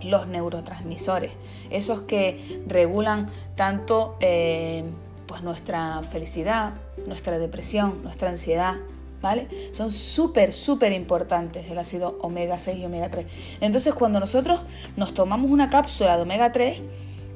los 0.03 0.27
neurotransmisores, 0.29 1.33
esos 1.71 2.03
que 2.03 2.63
regulan 2.67 3.27
tanto 3.57 4.17
eh, 4.21 4.85
pues 5.27 5.43
nuestra 5.43 6.03
felicidad, 6.03 6.75
nuestra 7.07 7.39
depresión, 7.39 8.03
nuestra 8.03 8.31
ansiedad, 8.31 8.77
¿vale? 9.21 9.49
Son 9.73 9.91
súper, 9.91 10.53
súper 10.53 10.93
importantes 10.93 11.69
el 11.71 11.79
ácido 11.79 12.19
omega 12.21 12.59
6 12.59 12.79
y 12.79 12.85
omega 12.85 13.11
3. 13.11 13.27
Entonces 13.61 13.95
cuando 13.95 14.21
nosotros 14.21 14.61
nos 14.97 15.15
tomamos 15.15 15.51
una 15.51 15.71
cápsula 15.71 16.17
de 16.17 16.23
omega 16.23 16.53
3, 16.53 16.81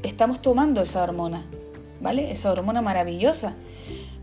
estamos 0.03 0.43
tomando 0.43 0.83
esa 0.83 1.03
hormona, 1.03 1.45
¿vale? 2.01 2.33
Esa 2.33 2.53
hormona 2.53 2.83
maravillosa 2.83 3.55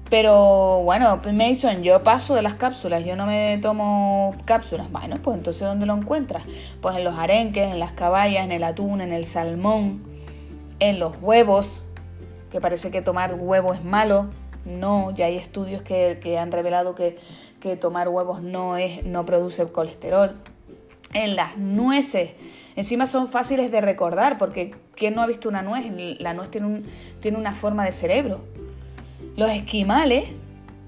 pero 0.10 0.84
bueno, 0.84 1.20
Mason, 1.34 1.84
yo 1.84 2.02
paso 2.02 2.34
de 2.34 2.42
las 2.42 2.56
cápsulas, 2.56 3.04
yo 3.04 3.18
no 3.18 3.26
me 3.26 3.58
tomo 3.62 4.34
cápsulas. 4.46 4.90
Bueno, 4.90 5.20
pues 5.22 5.38
entonces 5.38 5.68
¿dónde 5.68 5.86
lo 5.86 5.94
encuentras? 5.96 6.44
Pues 6.82 6.96
en 6.96 7.04
los 7.04 7.16
arenques, 7.16 7.68
en 7.68 7.80
las 7.80 7.92
caballas, 7.92 8.46
en 8.46 8.54
el 8.54 8.64
atún, 8.64 9.02
en 9.02 9.12
el 9.12 9.26
salmón, 9.26 10.02
en 10.80 11.00
los 11.00 11.22
huevos, 11.22 11.84
que 12.52 12.62
parece 12.62 12.90
que 12.90 13.02
tomar 13.02 13.36
huevo 13.36 13.74
es 13.74 13.84
malo. 13.84 14.30
No, 14.64 15.12
ya 15.12 15.26
hay 15.26 15.38
estudios 15.38 15.82
que, 15.82 16.38
han 16.40 16.52
revelado 16.52 16.96
que, 16.96 17.18
que, 17.60 17.76
tomar 17.76 18.08
huevos 18.08 18.42
no, 18.42 18.78
es, 18.78 19.06
no 19.06 19.26
produce 19.26 19.66
colesterol. 19.66 20.36
En 21.14 21.36
las 21.36 21.58
nueces, 21.58 22.36
encima 22.76 23.06
son 23.06 23.28
fáciles 23.28 23.72
de 23.72 23.82
recordar, 23.82 24.38
porque 24.38 24.76
¿quién 24.96 25.16
no 25.16 25.22
ha 25.22 25.28
visto 25.28 25.50
una 25.50 25.62
nuez? 25.62 25.86
La 26.20 26.34
nuez 26.34 26.52
tiene, 26.52 26.68
un, 26.68 26.86
tiene 27.22 27.38
una 27.38 27.54
forma 27.54 27.86
de 27.86 27.94
cerebro 27.94 28.42
los 29.38 29.52
esquimales, 29.52 30.26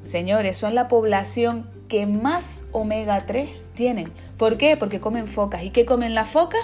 señores, 0.05 0.57
son 0.57 0.73
la 0.73 0.87
población 0.87 1.69
que 1.87 2.07
más 2.07 2.63
omega 2.71 3.27
3 3.27 3.47
tienen. 3.75 4.11
¿Por 4.37 4.57
qué? 4.57 4.75
Porque 4.75 4.99
comen 4.99 5.27
focas. 5.27 5.63
¿Y 5.63 5.69
qué 5.69 5.85
comen 5.85 6.15
las 6.15 6.29
focas? 6.29 6.61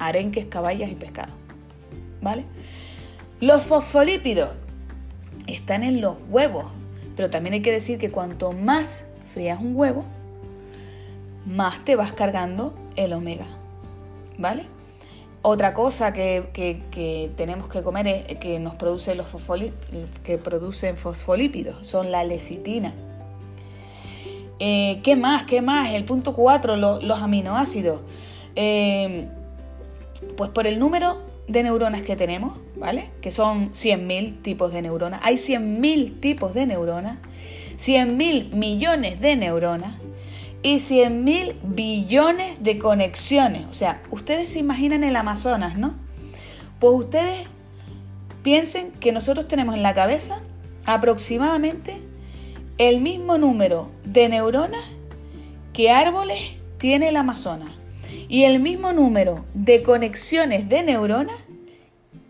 Arenques, 0.00 0.46
caballas 0.46 0.90
y 0.90 0.96
pescado. 0.96 1.32
¿Vale? 2.20 2.44
Los 3.40 3.62
fosfolípidos 3.62 4.50
están 5.46 5.84
en 5.84 6.00
los 6.00 6.16
huevos, 6.28 6.66
pero 7.14 7.30
también 7.30 7.54
hay 7.54 7.62
que 7.62 7.70
decir 7.70 8.00
que 8.00 8.10
cuanto 8.10 8.50
más 8.50 9.04
frías 9.32 9.60
un 9.60 9.76
huevo, 9.76 10.04
más 11.46 11.84
te 11.84 11.96
vas 11.96 12.12
cargando 12.12 12.74
el 12.96 13.12
omega. 13.12 13.46
¿Vale? 14.38 14.66
Otra 15.44 15.74
cosa 15.74 16.12
que, 16.12 17.32
tenemos 17.36 17.68
que 17.68 17.82
comer 17.82 18.06
es 18.28 18.38
que 18.38 18.60
nos 18.60 18.76
produce 18.76 19.16
los 19.16 19.26
que 20.22 20.38
producen 20.38 20.96
fosfolípidos, 20.96 21.86
son 21.86 22.12
la 22.12 22.22
lecitina. 22.22 22.94
Eh, 24.60 25.00
¿Qué 25.02 25.16
más? 25.16 25.42
¿Qué 25.42 25.60
más? 25.60 25.90
El 25.90 26.04
punto 26.04 26.32
4, 26.34 26.76
los 26.76 27.18
aminoácidos. 27.20 28.02
Eh, 28.54 29.26
pues 30.36 30.50
por 30.50 30.68
el 30.68 30.78
número 30.78 31.20
de 31.48 31.64
neuronas 31.64 32.02
que 32.02 32.14
tenemos, 32.14 32.54
¿vale? 32.76 33.10
Que 33.20 33.32
son 33.32 33.72
100.000 33.72 34.42
tipos 34.42 34.72
de 34.72 34.82
neuronas. 34.82 35.20
Hay 35.24 35.34
100.000 35.34 36.20
tipos 36.20 36.54
de 36.54 36.66
neuronas, 36.66 37.18
100.000 37.78 38.52
millones 38.52 39.20
de 39.20 39.34
neuronas 39.34 39.96
y 40.62 40.78
100 40.78 41.24
mil 41.24 41.56
billones 41.62 42.62
de 42.62 42.78
conexiones. 42.78 43.66
O 43.70 43.74
sea, 43.74 44.02
ustedes 44.10 44.50
se 44.50 44.58
imaginan 44.58 45.04
el 45.04 45.16
Amazonas, 45.16 45.76
¿no? 45.76 45.94
Pues 46.78 46.94
ustedes 46.94 47.46
piensen 48.42 48.92
que 48.92 49.12
nosotros 49.12 49.48
tenemos 49.48 49.74
en 49.74 49.82
la 49.82 49.94
cabeza 49.94 50.40
aproximadamente 50.84 52.00
el 52.78 53.00
mismo 53.00 53.38
número 53.38 53.90
de 54.04 54.28
neuronas 54.28 54.84
que 55.72 55.90
árboles 55.90 56.56
tiene 56.78 57.08
el 57.08 57.16
Amazonas 57.16 57.70
y 58.28 58.44
el 58.44 58.60
mismo 58.60 58.92
número 58.92 59.44
de 59.54 59.82
conexiones 59.82 60.68
de 60.68 60.82
neuronas 60.82 61.36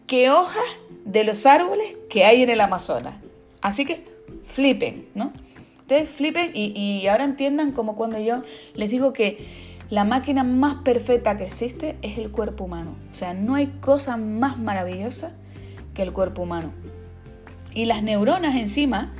que 0.07 0.31
hojas 0.31 0.63
de 1.05 1.25
los 1.25 1.47
árboles 1.47 1.97
que 2.11 2.25
hay 2.25 2.43
en 2.43 2.51
el 2.51 2.61
Amazonas. 2.61 3.15
Así 3.61 3.85
que 3.85 4.07
flipen, 4.45 5.09
¿no? 5.15 5.33
Ustedes 5.83 6.09
flipen 6.09 6.53
y, 6.55 7.07
ahora 7.09 7.25
entiendan 7.25 7.73
como 7.73 7.95
cuando 7.97 8.19
yo 8.19 8.43
les 8.75 8.89
digo 8.89 9.13
que 9.13 9.47
la 9.91 10.05
máquina 10.05 10.45
más 10.45 10.77
perfecta 10.77 11.37
que 11.37 11.45
existe 11.45 11.99
es 12.03 12.19
el 12.19 12.31
cuerpo 12.31 12.65
humano. 12.65 12.95
O 13.11 13.15
sea, 13.15 13.35
no 13.35 13.57
hay 13.57 13.67
cosa 13.81 14.17
más 14.17 14.59
maravillosa 14.59 15.33
que 15.93 16.03
el 16.03 16.13
cuerpo 16.13 16.43
humano. 16.43 16.73
Y 17.75 17.85
las 17.85 18.03
neuronas 18.03 18.55
encima, 18.55 19.13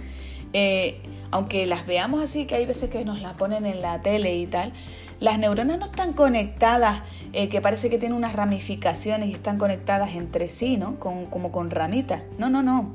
eh, 0.53 1.03
aunque 1.31 1.67
las 1.67 1.85
veamos 1.87 2.23
así, 2.23 2.47
que 2.47 2.55
hay 2.55 2.65
veces 2.65 2.89
que 2.89 3.05
nos 3.05 3.21
las 3.21 3.35
ponen 3.35 3.67
en 3.67 3.83
la 3.83 4.01
tele 4.01 4.37
y 4.37 4.47
tal, 4.47 4.73
las 5.21 5.39
neuronas 5.39 5.79
no 5.79 5.87
están 5.87 6.15
conectadas, 6.15 7.03
eh, 7.33 7.49
que 7.49 7.61
parece 7.61 7.91
que 7.91 7.99
tienen 7.99 8.17
unas 8.17 8.35
ramificaciones 8.35 9.29
y 9.29 9.33
están 9.33 9.59
conectadas 9.59 10.15
entre 10.15 10.49
sí, 10.49 10.79
¿no? 10.79 10.99
como 10.99 11.53
con 11.53 11.71
ramitas. 11.71 12.23
No, 12.39 12.49
no, 12.49 12.63
no. 12.63 12.93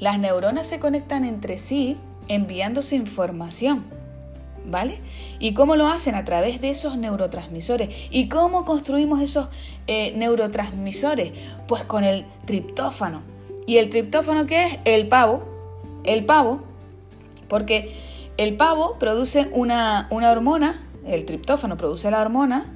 Las 0.00 0.18
neuronas 0.18 0.66
se 0.66 0.80
conectan 0.80 1.24
entre 1.24 1.58
sí 1.58 1.98
enviándose 2.28 2.96
información. 2.96 3.84
¿Vale? 4.64 5.00
¿Y 5.40 5.54
cómo 5.54 5.74
lo 5.74 5.88
hacen? 5.88 6.14
A 6.14 6.24
través 6.24 6.60
de 6.60 6.70
esos 6.70 6.96
neurotransmisores. 6.96 7.88
¿Y 8.10 8.28
cómo 8.28 8.64
construimos 8.64 9.20
esos 9.20 9.48
eh, 9.88 10.12
neurotransmisores? 10.16 11.32
Pues 11.66 11.82
con 11.82 12.04
el 12.04 12.24
triptófano. 12.44 13.22
¿Y 13.66 13.78
el 13.78 13.90
triptófano 13.90 14.46
qué 14.46 14.66
es? 14.66 14.78
El 14.84 15.08
pavo. 15.08 15.42
El 16.04 16.24
pavo, 16.24 16.62
porque 17.48 17.94
el 18.36 18.56
pavo 18.56 18.98
produce 18.98 19.48
una, 19.52 20.08
hormona, 20.10 20.82
el 21.06 21.24
triptófano 21.24 21.76
produce 21.76 22.10
la 22.10 22.20
hormona 22.20 22.72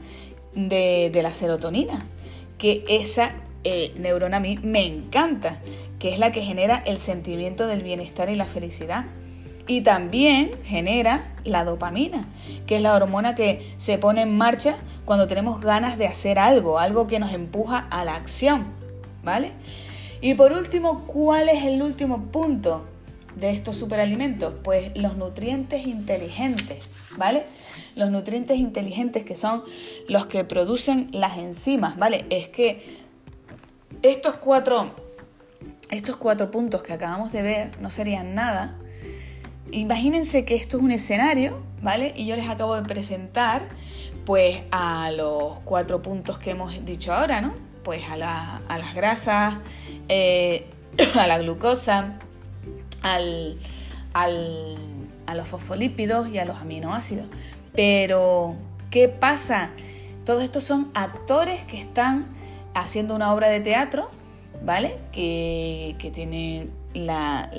de, 0.55 1.11
la 1.23 1.33
serotonina, 1.33 2.07
que 2.59 2.85
esa 2.88 3.35
eh, 3.65 3.93
neurona 3.99 4.37
a 4.37 4.41
mí 4.41 4.59
me 4.62 4.87
encanta, 4.87 5.61
que 5.99 6.12
es 6.12 6.19
la 6.19 6.31
que 6.31 6.43
genera 6.43 6.83
el 6.87 6.99
sentimiento 6.99 7.67
del 7.67 7.83
bienestar 7.83 8.29
y 8.29 8.37
la 8.37 8.45
felicidad. 8.45 9.07
Y 9.68 9.80
también 9.80 10.50
genera 10.62 11.35
la 11.44 11.64
dopamina, 11.64 12.26
que 12.66 12.76
es 12.76 12.82
la 12.82 12.94
hormona 12.94 13.35
que 13.35 13.75
se 13.78 13.99
pone 13.99 14.23
en 14.23 14.37
marcha 14.37 14.76
cuando 15.04 15.26
tenemos 15.26 15.61
ganas 15.61 15.99
de 15.99 16.06
hacer 16.06 16.38
algo, 16.38 16.78
algo 16.78 17.06
que 17.06 17.18
nos 17.18 17.32
empuja 17.32 17.87
a 17.90 18.04
la 18.04 18.14
acción, 18.14 18.66
¿vale? 19.25 19.52
Y 20.20 20.35
por 20.35 20.52
último, 20.52 21.04
¿cuál 21.06 21.49
es 21.49 21.64
el 21.64 21.82
último 21.82 22.26
punto 22.26 22.87
de 23.35 23.50
estos 23.50 23.76
superalimentos? 23.76 24.54
Pues 24.62 24.92
los 24.96 25.16
nutrientes 25.16 25.87
inteligentes, 25.87 26.88
¿vale? 27.16 27.44
Los 27.94 28.11
nutrientes 28.11 28.58
inteligentes 28.58 29.25
que 29.25 29.37
son 29.37 29.62
los 30.08 30.26
que 30.26 30.44
producen 30.44 31.08
las 31.12 31.38
enzimas, 31.38 31.96
¿vale? 31.99 32.25
Es 32.30 32.49
que 32.49 33.04
estos 34.02 34.37
cuatro, 34.37 34.94
estos 35.90 36.16
cuatro 36.16 36.50
puntos 36.50 36.82
que 36.82 36.92
acabamos 36.92 37.32
de 37.32 37.42
ver 37.42 37.80
no 37.80 37.90
serían 37.90 38.35
nada. 38.35 38.78
Imagínense 39.76 40.47
que 40.47 40.54
esto 40.54 40.78
es 40.78 40.83
un 40.83 40.90
escenario, 40.90 41.62
¿vale? 41.83 42.14
Y 42.16 42.25
yo 42.25 42.35
les 42.35 42.49
acabo 42.49 42.75
de 42.76 42.83
presentar, 42.83 43.61
pues, 44.25 44.62
a 44.71 45.11
los 45.11 45.59
cuatro 45.66 46.00
puntos 46.00 46.38
que 46.38 46.52
hemos 46.52 46.83
dicho 46.87 47.12
ahora, 47.12 47.42
¿no? 47.42 47.52
Pues 47.85 48.02
a, 48.09 48.16
las 48.16 48.95
grasas, 48.95 49.59
eh, 50.09 50.66
a 51.14 51.26
la 51.26 51.37
glucosa, 51.37 52.14
al, 53.02 53.59
a 54.14 55.35
los 55.35 55.47
fosfolípidos 55.47 56.30
y 56.30 56.38
a 56.38 56.47
los 56.47 56.56
aminoácidos. 56.56 57.28
Pero, 57.75 58.56
¿qué 58.90 59.11
pasa? 59.11 59.73
Todos 60.25 60.42
estos 60.42 60.64
son 60.64 60.90
actores 60.95 61.64
que 61.64 61.78
están 61.78 62.25
haciendo 62.73 63.14
una 63.14 63.35
obra 63.35 63.49
de 63.49 63.61
teatro, 63.61 64.11
¿vale? 64.64 64.97
Que, 65.12 65.97
que 65.99 66.11
tiene 66.11 66.71
la, 66.95 67.50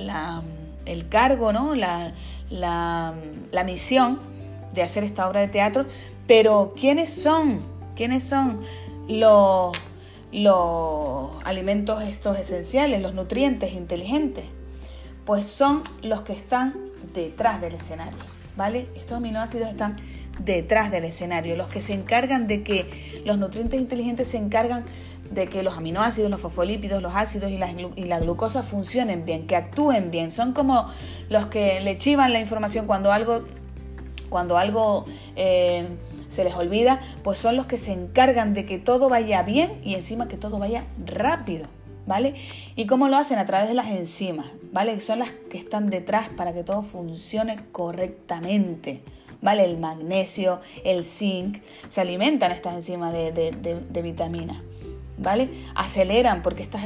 el 0.88 1.10
cargo, 1.10 1.53
¿no? 1.53 1.75
La, 1.75 2.13
la, 2.50 3.13
misión 3.65 4.20
de 4.74 4.82
hacer 4.82 5.03
esta 5.03 5.27
obra 5.27 5.41
de 5.41 5.48
teatro. 5.48 5.86
Pero, 6.27 6.74
¿quiénes 6.79 7.13
son? 7.13 7.62
¿Quiénes 7.96 8.24
son 8.24 8.62
los, 9.08 9.75
los 10.32 11.29
alimentos 11.46 12.03
estos 12.03 12.38
esenciales, 12.39 13.01
los 13.01 13.13
nutrientes 13.13 13.74
inteligentes? 13.74 14.46
Pues 15.25 15.46
son 15.46 15.84
los 16.01 16.22
que 16.22 16.34
están 16.34 16.75
detrás 17.13 17.60
del 17.62 17.74
escenario, 17.74 18.20
¿vale? 18.56 18.88
Estos 18.96 19.17
aminoácidos 19.17 19.70
están 19.70 19.98
detrás 20.39 20.91
del 20.91 21.06
escenario, 21.06 21.56
los 21.56 21.67
que 21.67 21.82
se 21.82 21.94
encargan 21.94 22.48
de 22.48 22.63
que 22.63 23.22
los 23.25 23.38
nutrientes 23.38 23.79
inteligentes 23.79 24.27
se 24.27 24.38
encargan 24.38 24.86
de 25.31 25.48
que 25.48 25.63
los 25.63 25.77
aminoácidos, 25.77 26.29
los 26.29 26.41
fosfolípidos, 26.41 27.01
los 27.01 27.15
ácidos 27.15 27.51
y 27.51 27.57
la, 27.57 28.19
glucosa 28.19 28.63
funcionen 28.63 29.25
bien, 29.25 29.48
que 29.48 29.55
actúen 29.55 30.12
bien. 30.12 30.31
Son 30.31 30.53
como 30.53 30.88
los 31.29 31.48
que 31.48 31.81
le 31.81 31.98
chivan 31.98 32.34
la 32.34 32.39
información 32.39 32.88
cuando 32.88 33.12
algo, 33.12 33.46
cuando 34.29 34.57
algo 34.57 35.05
eh, 35.36 35.88
se 36.29 36.43
les 36.43 36.55
olvida, 36.55 37.01
pues 37.24 37.39
son 37.39 37.55
los 37.55 37.65
que 37.65 37.77
se 37.77 37.91
encargan 37.93 38.53
de 38.53 38.65
que 38.65 38.79
todo 38.79 39.10
vaya 39.10 39.43
bien 39.43 39.79
y 39.84 39.96
encima 39.96 40.27
que 40.27 40.38
todo 40.38 40.60
vaya 40.60 40.84
rápido. 41.05 41.67
¿Vale? 42.05 42.36
¿Y 42.77 42.86
cómo 42.86 43.10
lo 43.10 43.17
hacen? 43.17 43.38
A 43.38 43.46
través 43.46 43.67
de 43.67 43.74
las 43.74 43.88
enzimas, 43.88 44.46
¿vale? 44.72 45.01
Son 45.01 45.19
las 45.19 45.34
que 45.34 45.57
están 45.57 45.89
detrás 45.89 46.29
para 46.29 46.53
que 46.53 46.63
todo 46.63 46.81
funcione 46.81 47.57
correctamente. 47.74 49.03
¿Vale? 49.41 49.65
El 49.65 49.77
magnesio, 49.77 50.62
el 50.86 51.03
zinc, 51.03 51.57
se 51.89 52.00
alimentan 52.00 52.53
estas 52.53 52.75
enzimas 52.75 53.12
de, 53.12 53.31
de 53.31 54.01
vitaminas. 54.01 54.57
¿Vale? 55.17 55.50
Aceleran, 55.75 56.41
porque 56.41 56.63
estas 56.63 56.83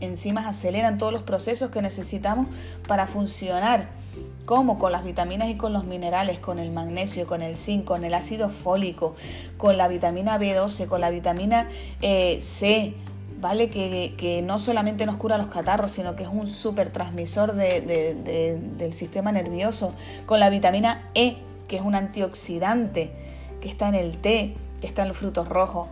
enzimas 0.00 0.46
aceleran 0.46 0.98
todos 0.98 1.12
los 1.12 1.22
procesos 1.22 1.70
que 1.70 1.82
necesitamos 1.82 2.48
para 2.86 3.06
funcionar. 3.06 3.88
como 4.46 4.78
Con 4.78 4.92
las 4.92 5.04
vitaminas 5.04 5.48
y 5.50 5.56
con 5.56 5.72
los 5.72 5.84
minerales, 5.84 6.38
con 6.38 6.58
el 6.58 6.70
magnesio, 6.70 7.26
con 7.26 7.42
el 7.42 7.56
zinc, 7.56 7.84
con 7.84 8.04
el 8.04 8.14
ácido 8.14 8.48
fólico, 8.48 9.14
con 9.58 9.76
la 9.76 9.88
vitamina 9.88 10.38
B12, 10.38 10.86
con 10.86 11.02
la 11.02 11.10
vitamina 11.10 11.68
eh, 12.00 12.38
C, 12.40 12.94
¿vale? 13.40 13.68
Que, 13.68 14.42
no 14.44 14.58
solamente 14.58 15.06
nos 15.06 15.16
cura 15.16 15.38
los 15.38 15.48
catarros, 15.48 15.92
sino 15.92 16.16
que 16.16 16.22
es 16.22 16.28
un 16.28 16.46
super 16.46 16.90
transmisor 16.90 17.54
del 17.54 18.92
sistema 18.92 19.32
nervioso, 19.32 19.94
con 20.26 20.40
la 20.40 20.48
vitamina 20.50 21.10
E, 21.14 21.36
que 21.68 21.76
es 21.76 21.82
un 21.82 21.94
antioxidante, 21.94 23.12
que 23.60 23.68
está 23.68 23.88
en 23.88 23.94
el 23.94 24.18
té, 24.18 24.54
que 24.80 24.86
está 24.86 25.02
en 25.02 25.08
los 25.08 25.16
frutos 25.16 25.48
rojos, 25.48 25.88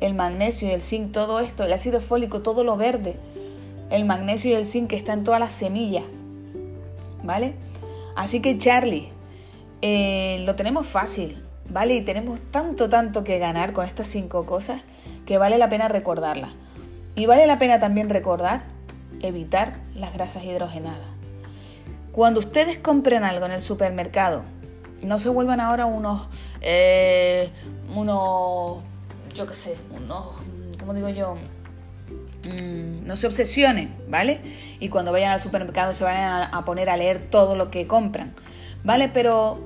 el 0.00 0.14
magnesio 0.14 0.68
y 0.68 0.72
el 0.72 0.82
zinc, 0.82 1.12
todo 1.12 1.40
esto, 1.40 1.64
el 1.64 1.72
ácido 1.72 2.00
fólico, 2.00 2.42
todo 2.42 2.64
lo 2.64 2.76
verde, 2.76 3.16
el 3.90 4.04
magnesio 4.04 4.50
y 4.50 4.54
el 4.54 4.66
zinc 4.66 4.90
que 4.90 4.96
está 4.96 5.12
en 5.12 5.24
todas 5.24 5.40
las 5.40 5.52
semillas, 5.52 6.04
¿vale? 7.22 7.54
Así 8.14 8.40
que 8.40 8.58
Charlie, 8.58 9.08
eh, 9.82 10.42
lo 10.46 10.54
tenemos 10.56 10.86
fácil, 10.86 11.42
¿vale? 11.68 11.94
Y 11.94 12.02
tenemos 12.02 12.40
tanto, 12.50 12.88
tanto 12.88 13.24
que 13.24 13.38
ganar 13.38 13.72
con 13.72 13.84
estas 13.84 14.08
cinco 14.08 14.46
cosas 14.46 14.82
que 15.26 15.38
vale 15.38 15.58
la 15.58 15.68
pena 15.68 15.88
recordarlas. 15.88 16.50
Y 17.14 17.26
vale 17.26 17.46
la 17.46 17.58
pena 17.58 17.78
también 17.78 18.08
recordar 18.08 18.64
evitar 19.22 19.78
las 19.94 20.12
grasas 20.12 20.44
hidrogenadas. 20.44 21.08
Cuando 22.12 22.40
ustedes 22.40 22.78
compren 22.78 23.24
algo 23.24 23.46
en 23.46 23.52
el 23.52 23.60
supermercado, 23.60 24.42
no 25.02 25.18
se 25.18 25.28
vuelvan 25.28 25.60
ahora 25.60 25.86
unos, 25.86 26.28
eh, 26.62 27.50
unos 27.94 28.82
yo 29.36 29.46
qué 29.46 29.54
sé, 29.54 29.76
no, 30.08 30.32
¿cómo 30.80 30.94
digo 30.94 31.10
yo? 31.10 31.36
Mm, 32.48 33.06
no 33.06 33.16
se 33.16 33.26
obsesionen, 33.26 33.94
¿vale? 34.08 34.40
Y 34.80 34.88
cuando 34.88 35.12
vayan 35.12 35.32
al 35.32 35.42
supermercado 35.42 35.92
se 35.92 36.04
vayan 36.04 36.48
a, 36.50 36.64
poner 36.64 36.88
a 36.88 36.96
leer 36.96 37.28
todo 37.28 37.54
lo 37.54 37.68
que 37.68 37.86
compran, 37.86 38.34
¿vale? 38.82 39.10
Pero 39.10 39.60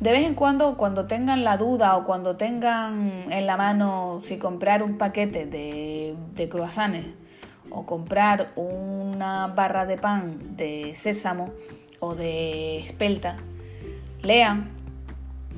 de 0.00 0.10
vez 0.10 0.26
en 0.26 0.34
cuando, 0.34 0.76
cuando 0.76 1.06
tengan 1.06 1.44
la 1.44 1.56
duda 1.56 1.96
o 1.96 2.04
cuando 2.04 2.36
tengan 2.36 3.26
en 3.30 3.46
la 3.46 3.56
mano 3.56 4.20
si 4.24 4.36
comprar 4.36 4.82
un 4.82 4.98
paquete 4.98 5.46
de, 5.46 6.16
de 6.34 6.48
croissants 6.48 7.06
o 7.70 7.86
comprar 7.86 8.50
una 8.56 9.46
barra 9.48 9.86
de 9.86 9.96
pan 9.96 10.56
de 10.56 10.94
sésamo 10.96 11.52
o 12.00 12.16
de 12.16 12.78
espelta, 12.78 13.36
lean 14.22 14.70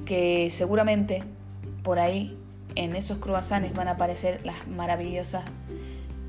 que 0.05 0.51
seguramente 0.51 1.25
por 1.83 1.99
ahí 1.99 2.40
en 2.81 2.97
esos 2.97 3.19
croissants 3.19 3.75
van 3.75 3.89
a 3.89 3.93
aparecer 3.93 4.41
las 4.43 4.67
maravillosas 4.67 5.45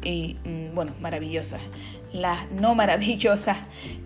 y 0.03 0.37
mm, 0.43 0.75
bueno, 0.75 0.91
maravillosas, 0.99 1.61
las 2.11 2.51
no 2.51 2.75
maravillosas 2.75 3.57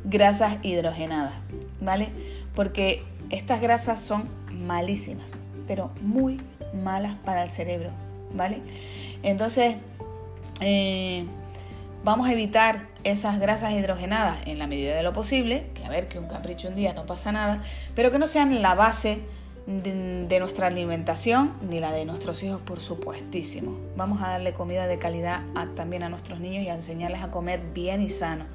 grasas 0.03 0.57
hidrogenadas, 0.61 1.33
¿vale? 1.81 2.09
Porque 2.53 3.03
estas 3.31 3.61
grasas 3.61 3.99
son 3.99 4.25
malísimas, 4.51 5.41
pero 5.67 5.91
muy 6.01 6.39
malas 6.71 7.15
para 7.15 7.41
el 7.43 7.49
cerebro, 7.49 7.89
¿vale? 8.33 8.61
Entonces, 9.23 9.77
eh, 10.61 11.25
vamos 12.03 12.27
a 12.27 12.31
evitar 12.31 12.87
esas 13.03 13.39
grasas 13.39 13.73
hidrogenadas 13.73 14.45
en 14.45 14.59
la 14.59 14.67
medida 14.67 14.95
de 14.95 15.01
lo 15.01 15.13
posible, 15.13 15.71
que 15.73 15.83
a 15.83 15.89
ver 15.89 16.09
que 16.09 16.19
un 16.19 16.27
capricho 16.27 16.67
un 16.67 16.75
día 16.75 16.93
no 16.93 17.07
pasa 17.07 17.31
nada, 17.31 17.63
pero 17.95 18.11
que 18.11 18.19
no 18.19 18.27
sean 18.27 18.61
la 18.61 18.75
base 18.75 19.21
de, 19.67 20.39
nuestra 20.39 20.67
alimentación 20.67 21.53
ni 21.67 21.79
la 21.79 21.91
de 21.91 22.05
nuestros 22.05 22.43
hijos, 22.43 22.61
por 22.61 22.79
supuestísimo. 22.79 23.77
Vamos 23.95 24.21
a 24.21 24.29
darle 24.29 24.53
comida 24.53 24.87
de 24.87 24.99
calidad 24.99 25.41
también 25.75 26.03
a 26.03 26.09
nuestros 26.09 26.39
niños 26.39 26.63
y 26.63 26.69
a 26.69 26.75
enseñarles 26.75 27.21
a 27.21 27.31
comer 27.31 27.61
bien 27.73 28.01
y 28.01 28.09
sano. 28.09 28.45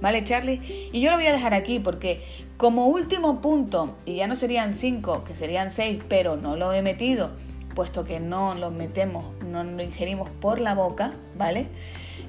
¿Vale, 0.00 0.24
Charlie? 0.24 0.90
Y 0.92 1.00
yo 1.00 1.10
lo 1.10 1.16
voy 1.16 1.26
a 1.26 1.32
dejar 1.32 1.54
aquí 1.54 1.78
porque 1.78 2.22
como 2.56 2.86
último 2.86 3.40
punto, 3.40 3.96
y 4.04 4.16
ya 4.16 4.26
no 4.26 4.36
serían 4.36 4.72
cinco, 4.72 5.24
que 5.24 5.34
serían 5.34 5.70
seis, 5.70 6.02
pero 6.08 6.36
no 6.36 6.56
lo 6.56 6.72
he 6.72 6.82
metido, 6.82 7.32
puesto 7.74 8.04
que 8.04 8.20
no 8.20 8.54
lo 8.54 8.70
metemos, 8.70 9.24
no 9.42 9.64
lo 9.64 9.82
ingerimos 9.82 10.30
por 10.30 10.60
la 10.60 10.74
boca, 10.74 11.12
¿vale? 11.36 11.66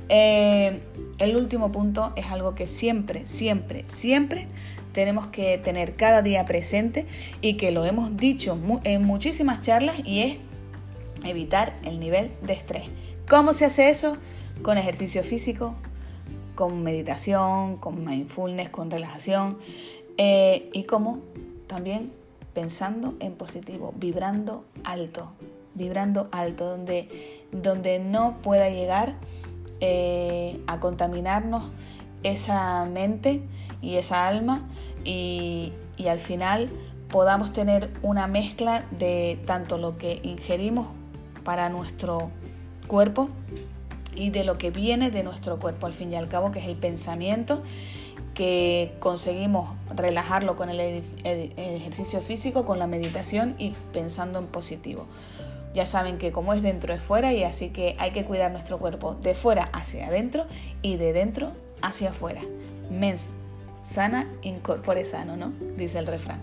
Eh, 0.09 0.81
el 1.17 1.35
último 1.35 1.71
punto 1.71 2.13
es 2.15 2.27
algo 2.27 2.55
que 2.55 2.67
siempre, 2.67 3.27
siempre, 3.27 3.83
siempre 3.87 4.47
tenemos 4.93 5.27
que 5.27 5.57
tener 5.57 5.95
cada 5.95 6.21
día 6.21 6.45
presente 6.45 7.05
y 7.41 7.55
que 7.55 7.71
lo 7.71 7.85
hemos 7.85 8.15
dicho 8.15 8.57
en 8.83 9.03
muchísimas 9.03 9.61
charlas 9.61 9.95
y 10.05 10.21
es 10.21 10.37
evitar 11.25 11.77
el 11.83 11.99
nivel 11.99 12.31
de 12.41 12.53
estrés. 12.53 12.83
¿Cómo 13.27 13.53
se 13.53 13.65
hace 13.65 13.89
eso? 13.89 14.17
Con 14.61 14.77
ejercicio 14.77 15.23
físico, 15.23 15.75
con 16.55 16.83
meditación, 16.83 17.77
con 17.77 18.05
mindfulness, 18.05 18.69
con 18.69 18.89
relajación 18.89 19.57
eh, 20.17 20.69
y 20.71 20.83
como 20.83 21.19
también 21.67 22.11
pensando 22.53 23.15
en 23.19 23.33
positivo, 23.33 23.93
vibrando 23.97 24.63
alto, 24.85 25.33
vibrando 25.73 26.29
alto, 26.31 26.69
donde, 26.69 27.43
donde 27.51 27.99
no 27.99 28.37
pueda 28.41 28.69
llegar 28.69 29.15
eh, 29.81 30.59
a 30.67 30.79
contaminarnos 30.79 31.63
esa 32.23 32.85
mente 32.85 33.41
y 33.81 33.95
esa 33.95 34.27
alma 34.27 34.61
y, 35.03 35.73
al 36.09 36.19
final 36.19 36.69
podamos 37.09 37.53
tener 37.53 37.89
una 38.01 38.27
mezcla 38.27 38.83
de 38.91 39.39
tanto 39.45 39.77
lo 39.77 39.97
que 39.97 40.19
ingerimos 40.23 40.87
para 41.43 41.69
nuestro 41.69 42.31
cuerpo 42.87 43.29
y 44.15 44.29
de 44.29 44.43
lo 44.43 44.57
que 44.57 44.71
viene 44.71 45.11
de 45.11 45.23
nuestro 45.23 45.57
cuerpo 45.57 45.87
al 45.87 45.93
fin 45.93 46.11
y 46.11 46.15
al 46.15 46.27
cabo, 46.27 46.51
que 46.51 46.59
es 46.59 46.67
el 46.67 46.75
pensamiento 46.75 47.63
que 48.33 48.93
conseguimos 48.99 49.75
relajarlo 49.95 50.55
con 50.55 50.69
el 50.69 50.79
ejercicio 50.79 52.21
físico, 52.21 52.65
con 52.65 52.79
la 52.79 52.87
meditación 52.87 53.55
y 53.57 53.73
pensando 53.93 54.39
en 54.39 54.47
positivo. 54.47 55.07
Ya 55.75 55.85
saben 55.85 56.17
que 56.17 56.31
como 56.31 56.53
es 56.53 56.63
dentro 56.63 56.93
es 56.93 57.01
fuera 57.01 57.33
y 57.33 57.43
así 57.43 57.69
que 57.69 57.95
hay 57.99 58.11
que 58.11 58.23
cuidar 58.25 58.51
nuestro 58.51 58.79
cuerpo 58.79 59.15
de 59.15 59.35
fuera 59.35 59.69
hacia 59.73 60.07
adentro 60.07 60.45
y 60.81 60.95
de 60.95 61.13
dentro 61.13 61.51
hacia 61.81 62.09
afuera. 62.09 62.41
Mens 62.89 63.29
sana, 63.81 64.27
incorpore 64.41 65.03
sano, 65.05 65.35
¿no? 65.35 65.51
Dice 65.77 65.99
el 65.99 66.07
refrán. 66.07 66.39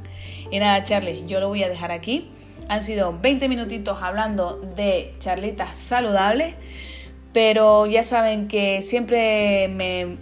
Y 0.51 0.59
nada, 0.59 0.85
Charlie, 0.85 1.25
yo 1.27 1.41
lo 1.41 1.49
voy 1.49 1.63
a 1.65 1.69
dejar 1.69 1.91
aquí. 1.91 2.31
Han 2.69 2.83
sido 2.83 3.19
20 3.19 3.49
minutitos 3.49 4.03
hablando 4.03 4.61
de 4.77 5.15
charlitas 5.19 5.77
saludables. 5.77 6.55
Pero 7.33 7.87
ya 7.87 8.03
saben 8.03 8.47
que 8.47 8.83
siempre 8.83 9.67
me, 9.69 10.19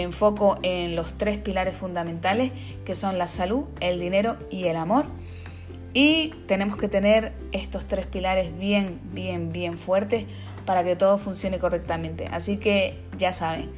enfoco 0.00 0.58
en 0.62 0.96
los 0.96 1.12
tres 1.18 1.36
pilares 1.36 1.76
fundamentales 1.76 2.52
que 2.86 2.94
son 2.94 3.18
la 3.18 3.28
salud, 3.28 3.64
el 3.80 4.00
dinero 4.00 4.38
y 4.50 4.64
el 4.64 4.76
amor. 4.76 5.04
Y 5.98 6.34
tenemos 6.46 6.76
que 6.76 6.88
tener 6.88 7.32
estos 7.52 7.86
tres 7.86 8.04
pilares 8.04 8.54
bien, 8.58 9.00
bien, 9.14 9.50
bien 9.50 9.78
fuertes 9.78 10.26
para 10.66 10.84
que 10.84 10.94
todo 10.94 11.16
funcione 11.16 11.58
correctamente. 11.58 12.28
Así 12.30 12.58
que 12.58 12.98
ya 13.16 13.32
saben, 13.32 13.70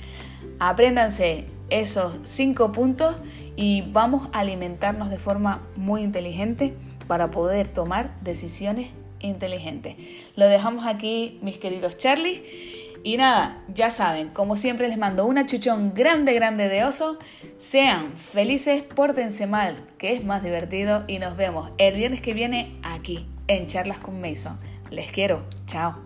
apréndanse 0.58 1.44
esos 1.70 2.18
cinco 2.24 2.72
puntos 2.72 3.14
y 3.54 3.82
vamos 3.92 4.30
a 4.32 4.40
alimentarnos 4.40 5.10
de 5.10 5.18
forma 5.18 5.62
muy 5.76 6.02
inteligente 6.02 6.74
para 7.06 7.30
poder 7.30 7.68
tomar 7.68 8.12
decisiones 8.20 8.88
inteligente. 9.20 9.96
Lo 10.34 10.48
dejamos 10.48 10.86
aquí, 10.86 11.38
mis 11.40 11.58
queridos 11.58 11.98
Charlie. 11.98 12.87
Y 13.02 13.16
nada, 13.16 13.62
ya 13.72 13.90
saben, 13.90 14.28
como 14.28 14.56
siempre 14.56 14.88
les 14.88 14.98
mando 14.98 15.26
una 15.26 15.46
chuchón 15.46 15.94
grande, 15.94 16.34
grande 16.34 16.68
de 16.68 16.84
oso. 16.84 17.18
Sean 17.56 18.14
felices, 18.14 18.82
pórtense 18.82 19.46
mal, 19.46 19.86
que 19.98 20.14
es 20.14 20.24
más 20.24 20.42
divertido. 20.42 21.04
Y 21.06 21.18
nos 21.18 21.36
vemos 21.36 21.70
el 21.78 21.94
viernes 21.94 22.20
que 22.20 22.34
viene 22.34 22.78
aquí, 22.82 23.26
en 23.46 23.66
Charlas 23.66 23.98
con 23.98 24.20
Mason. 24.20 24.58
Les 24.90 25.10
quiero. 25.10 25.44
Chao. 25.66 25.96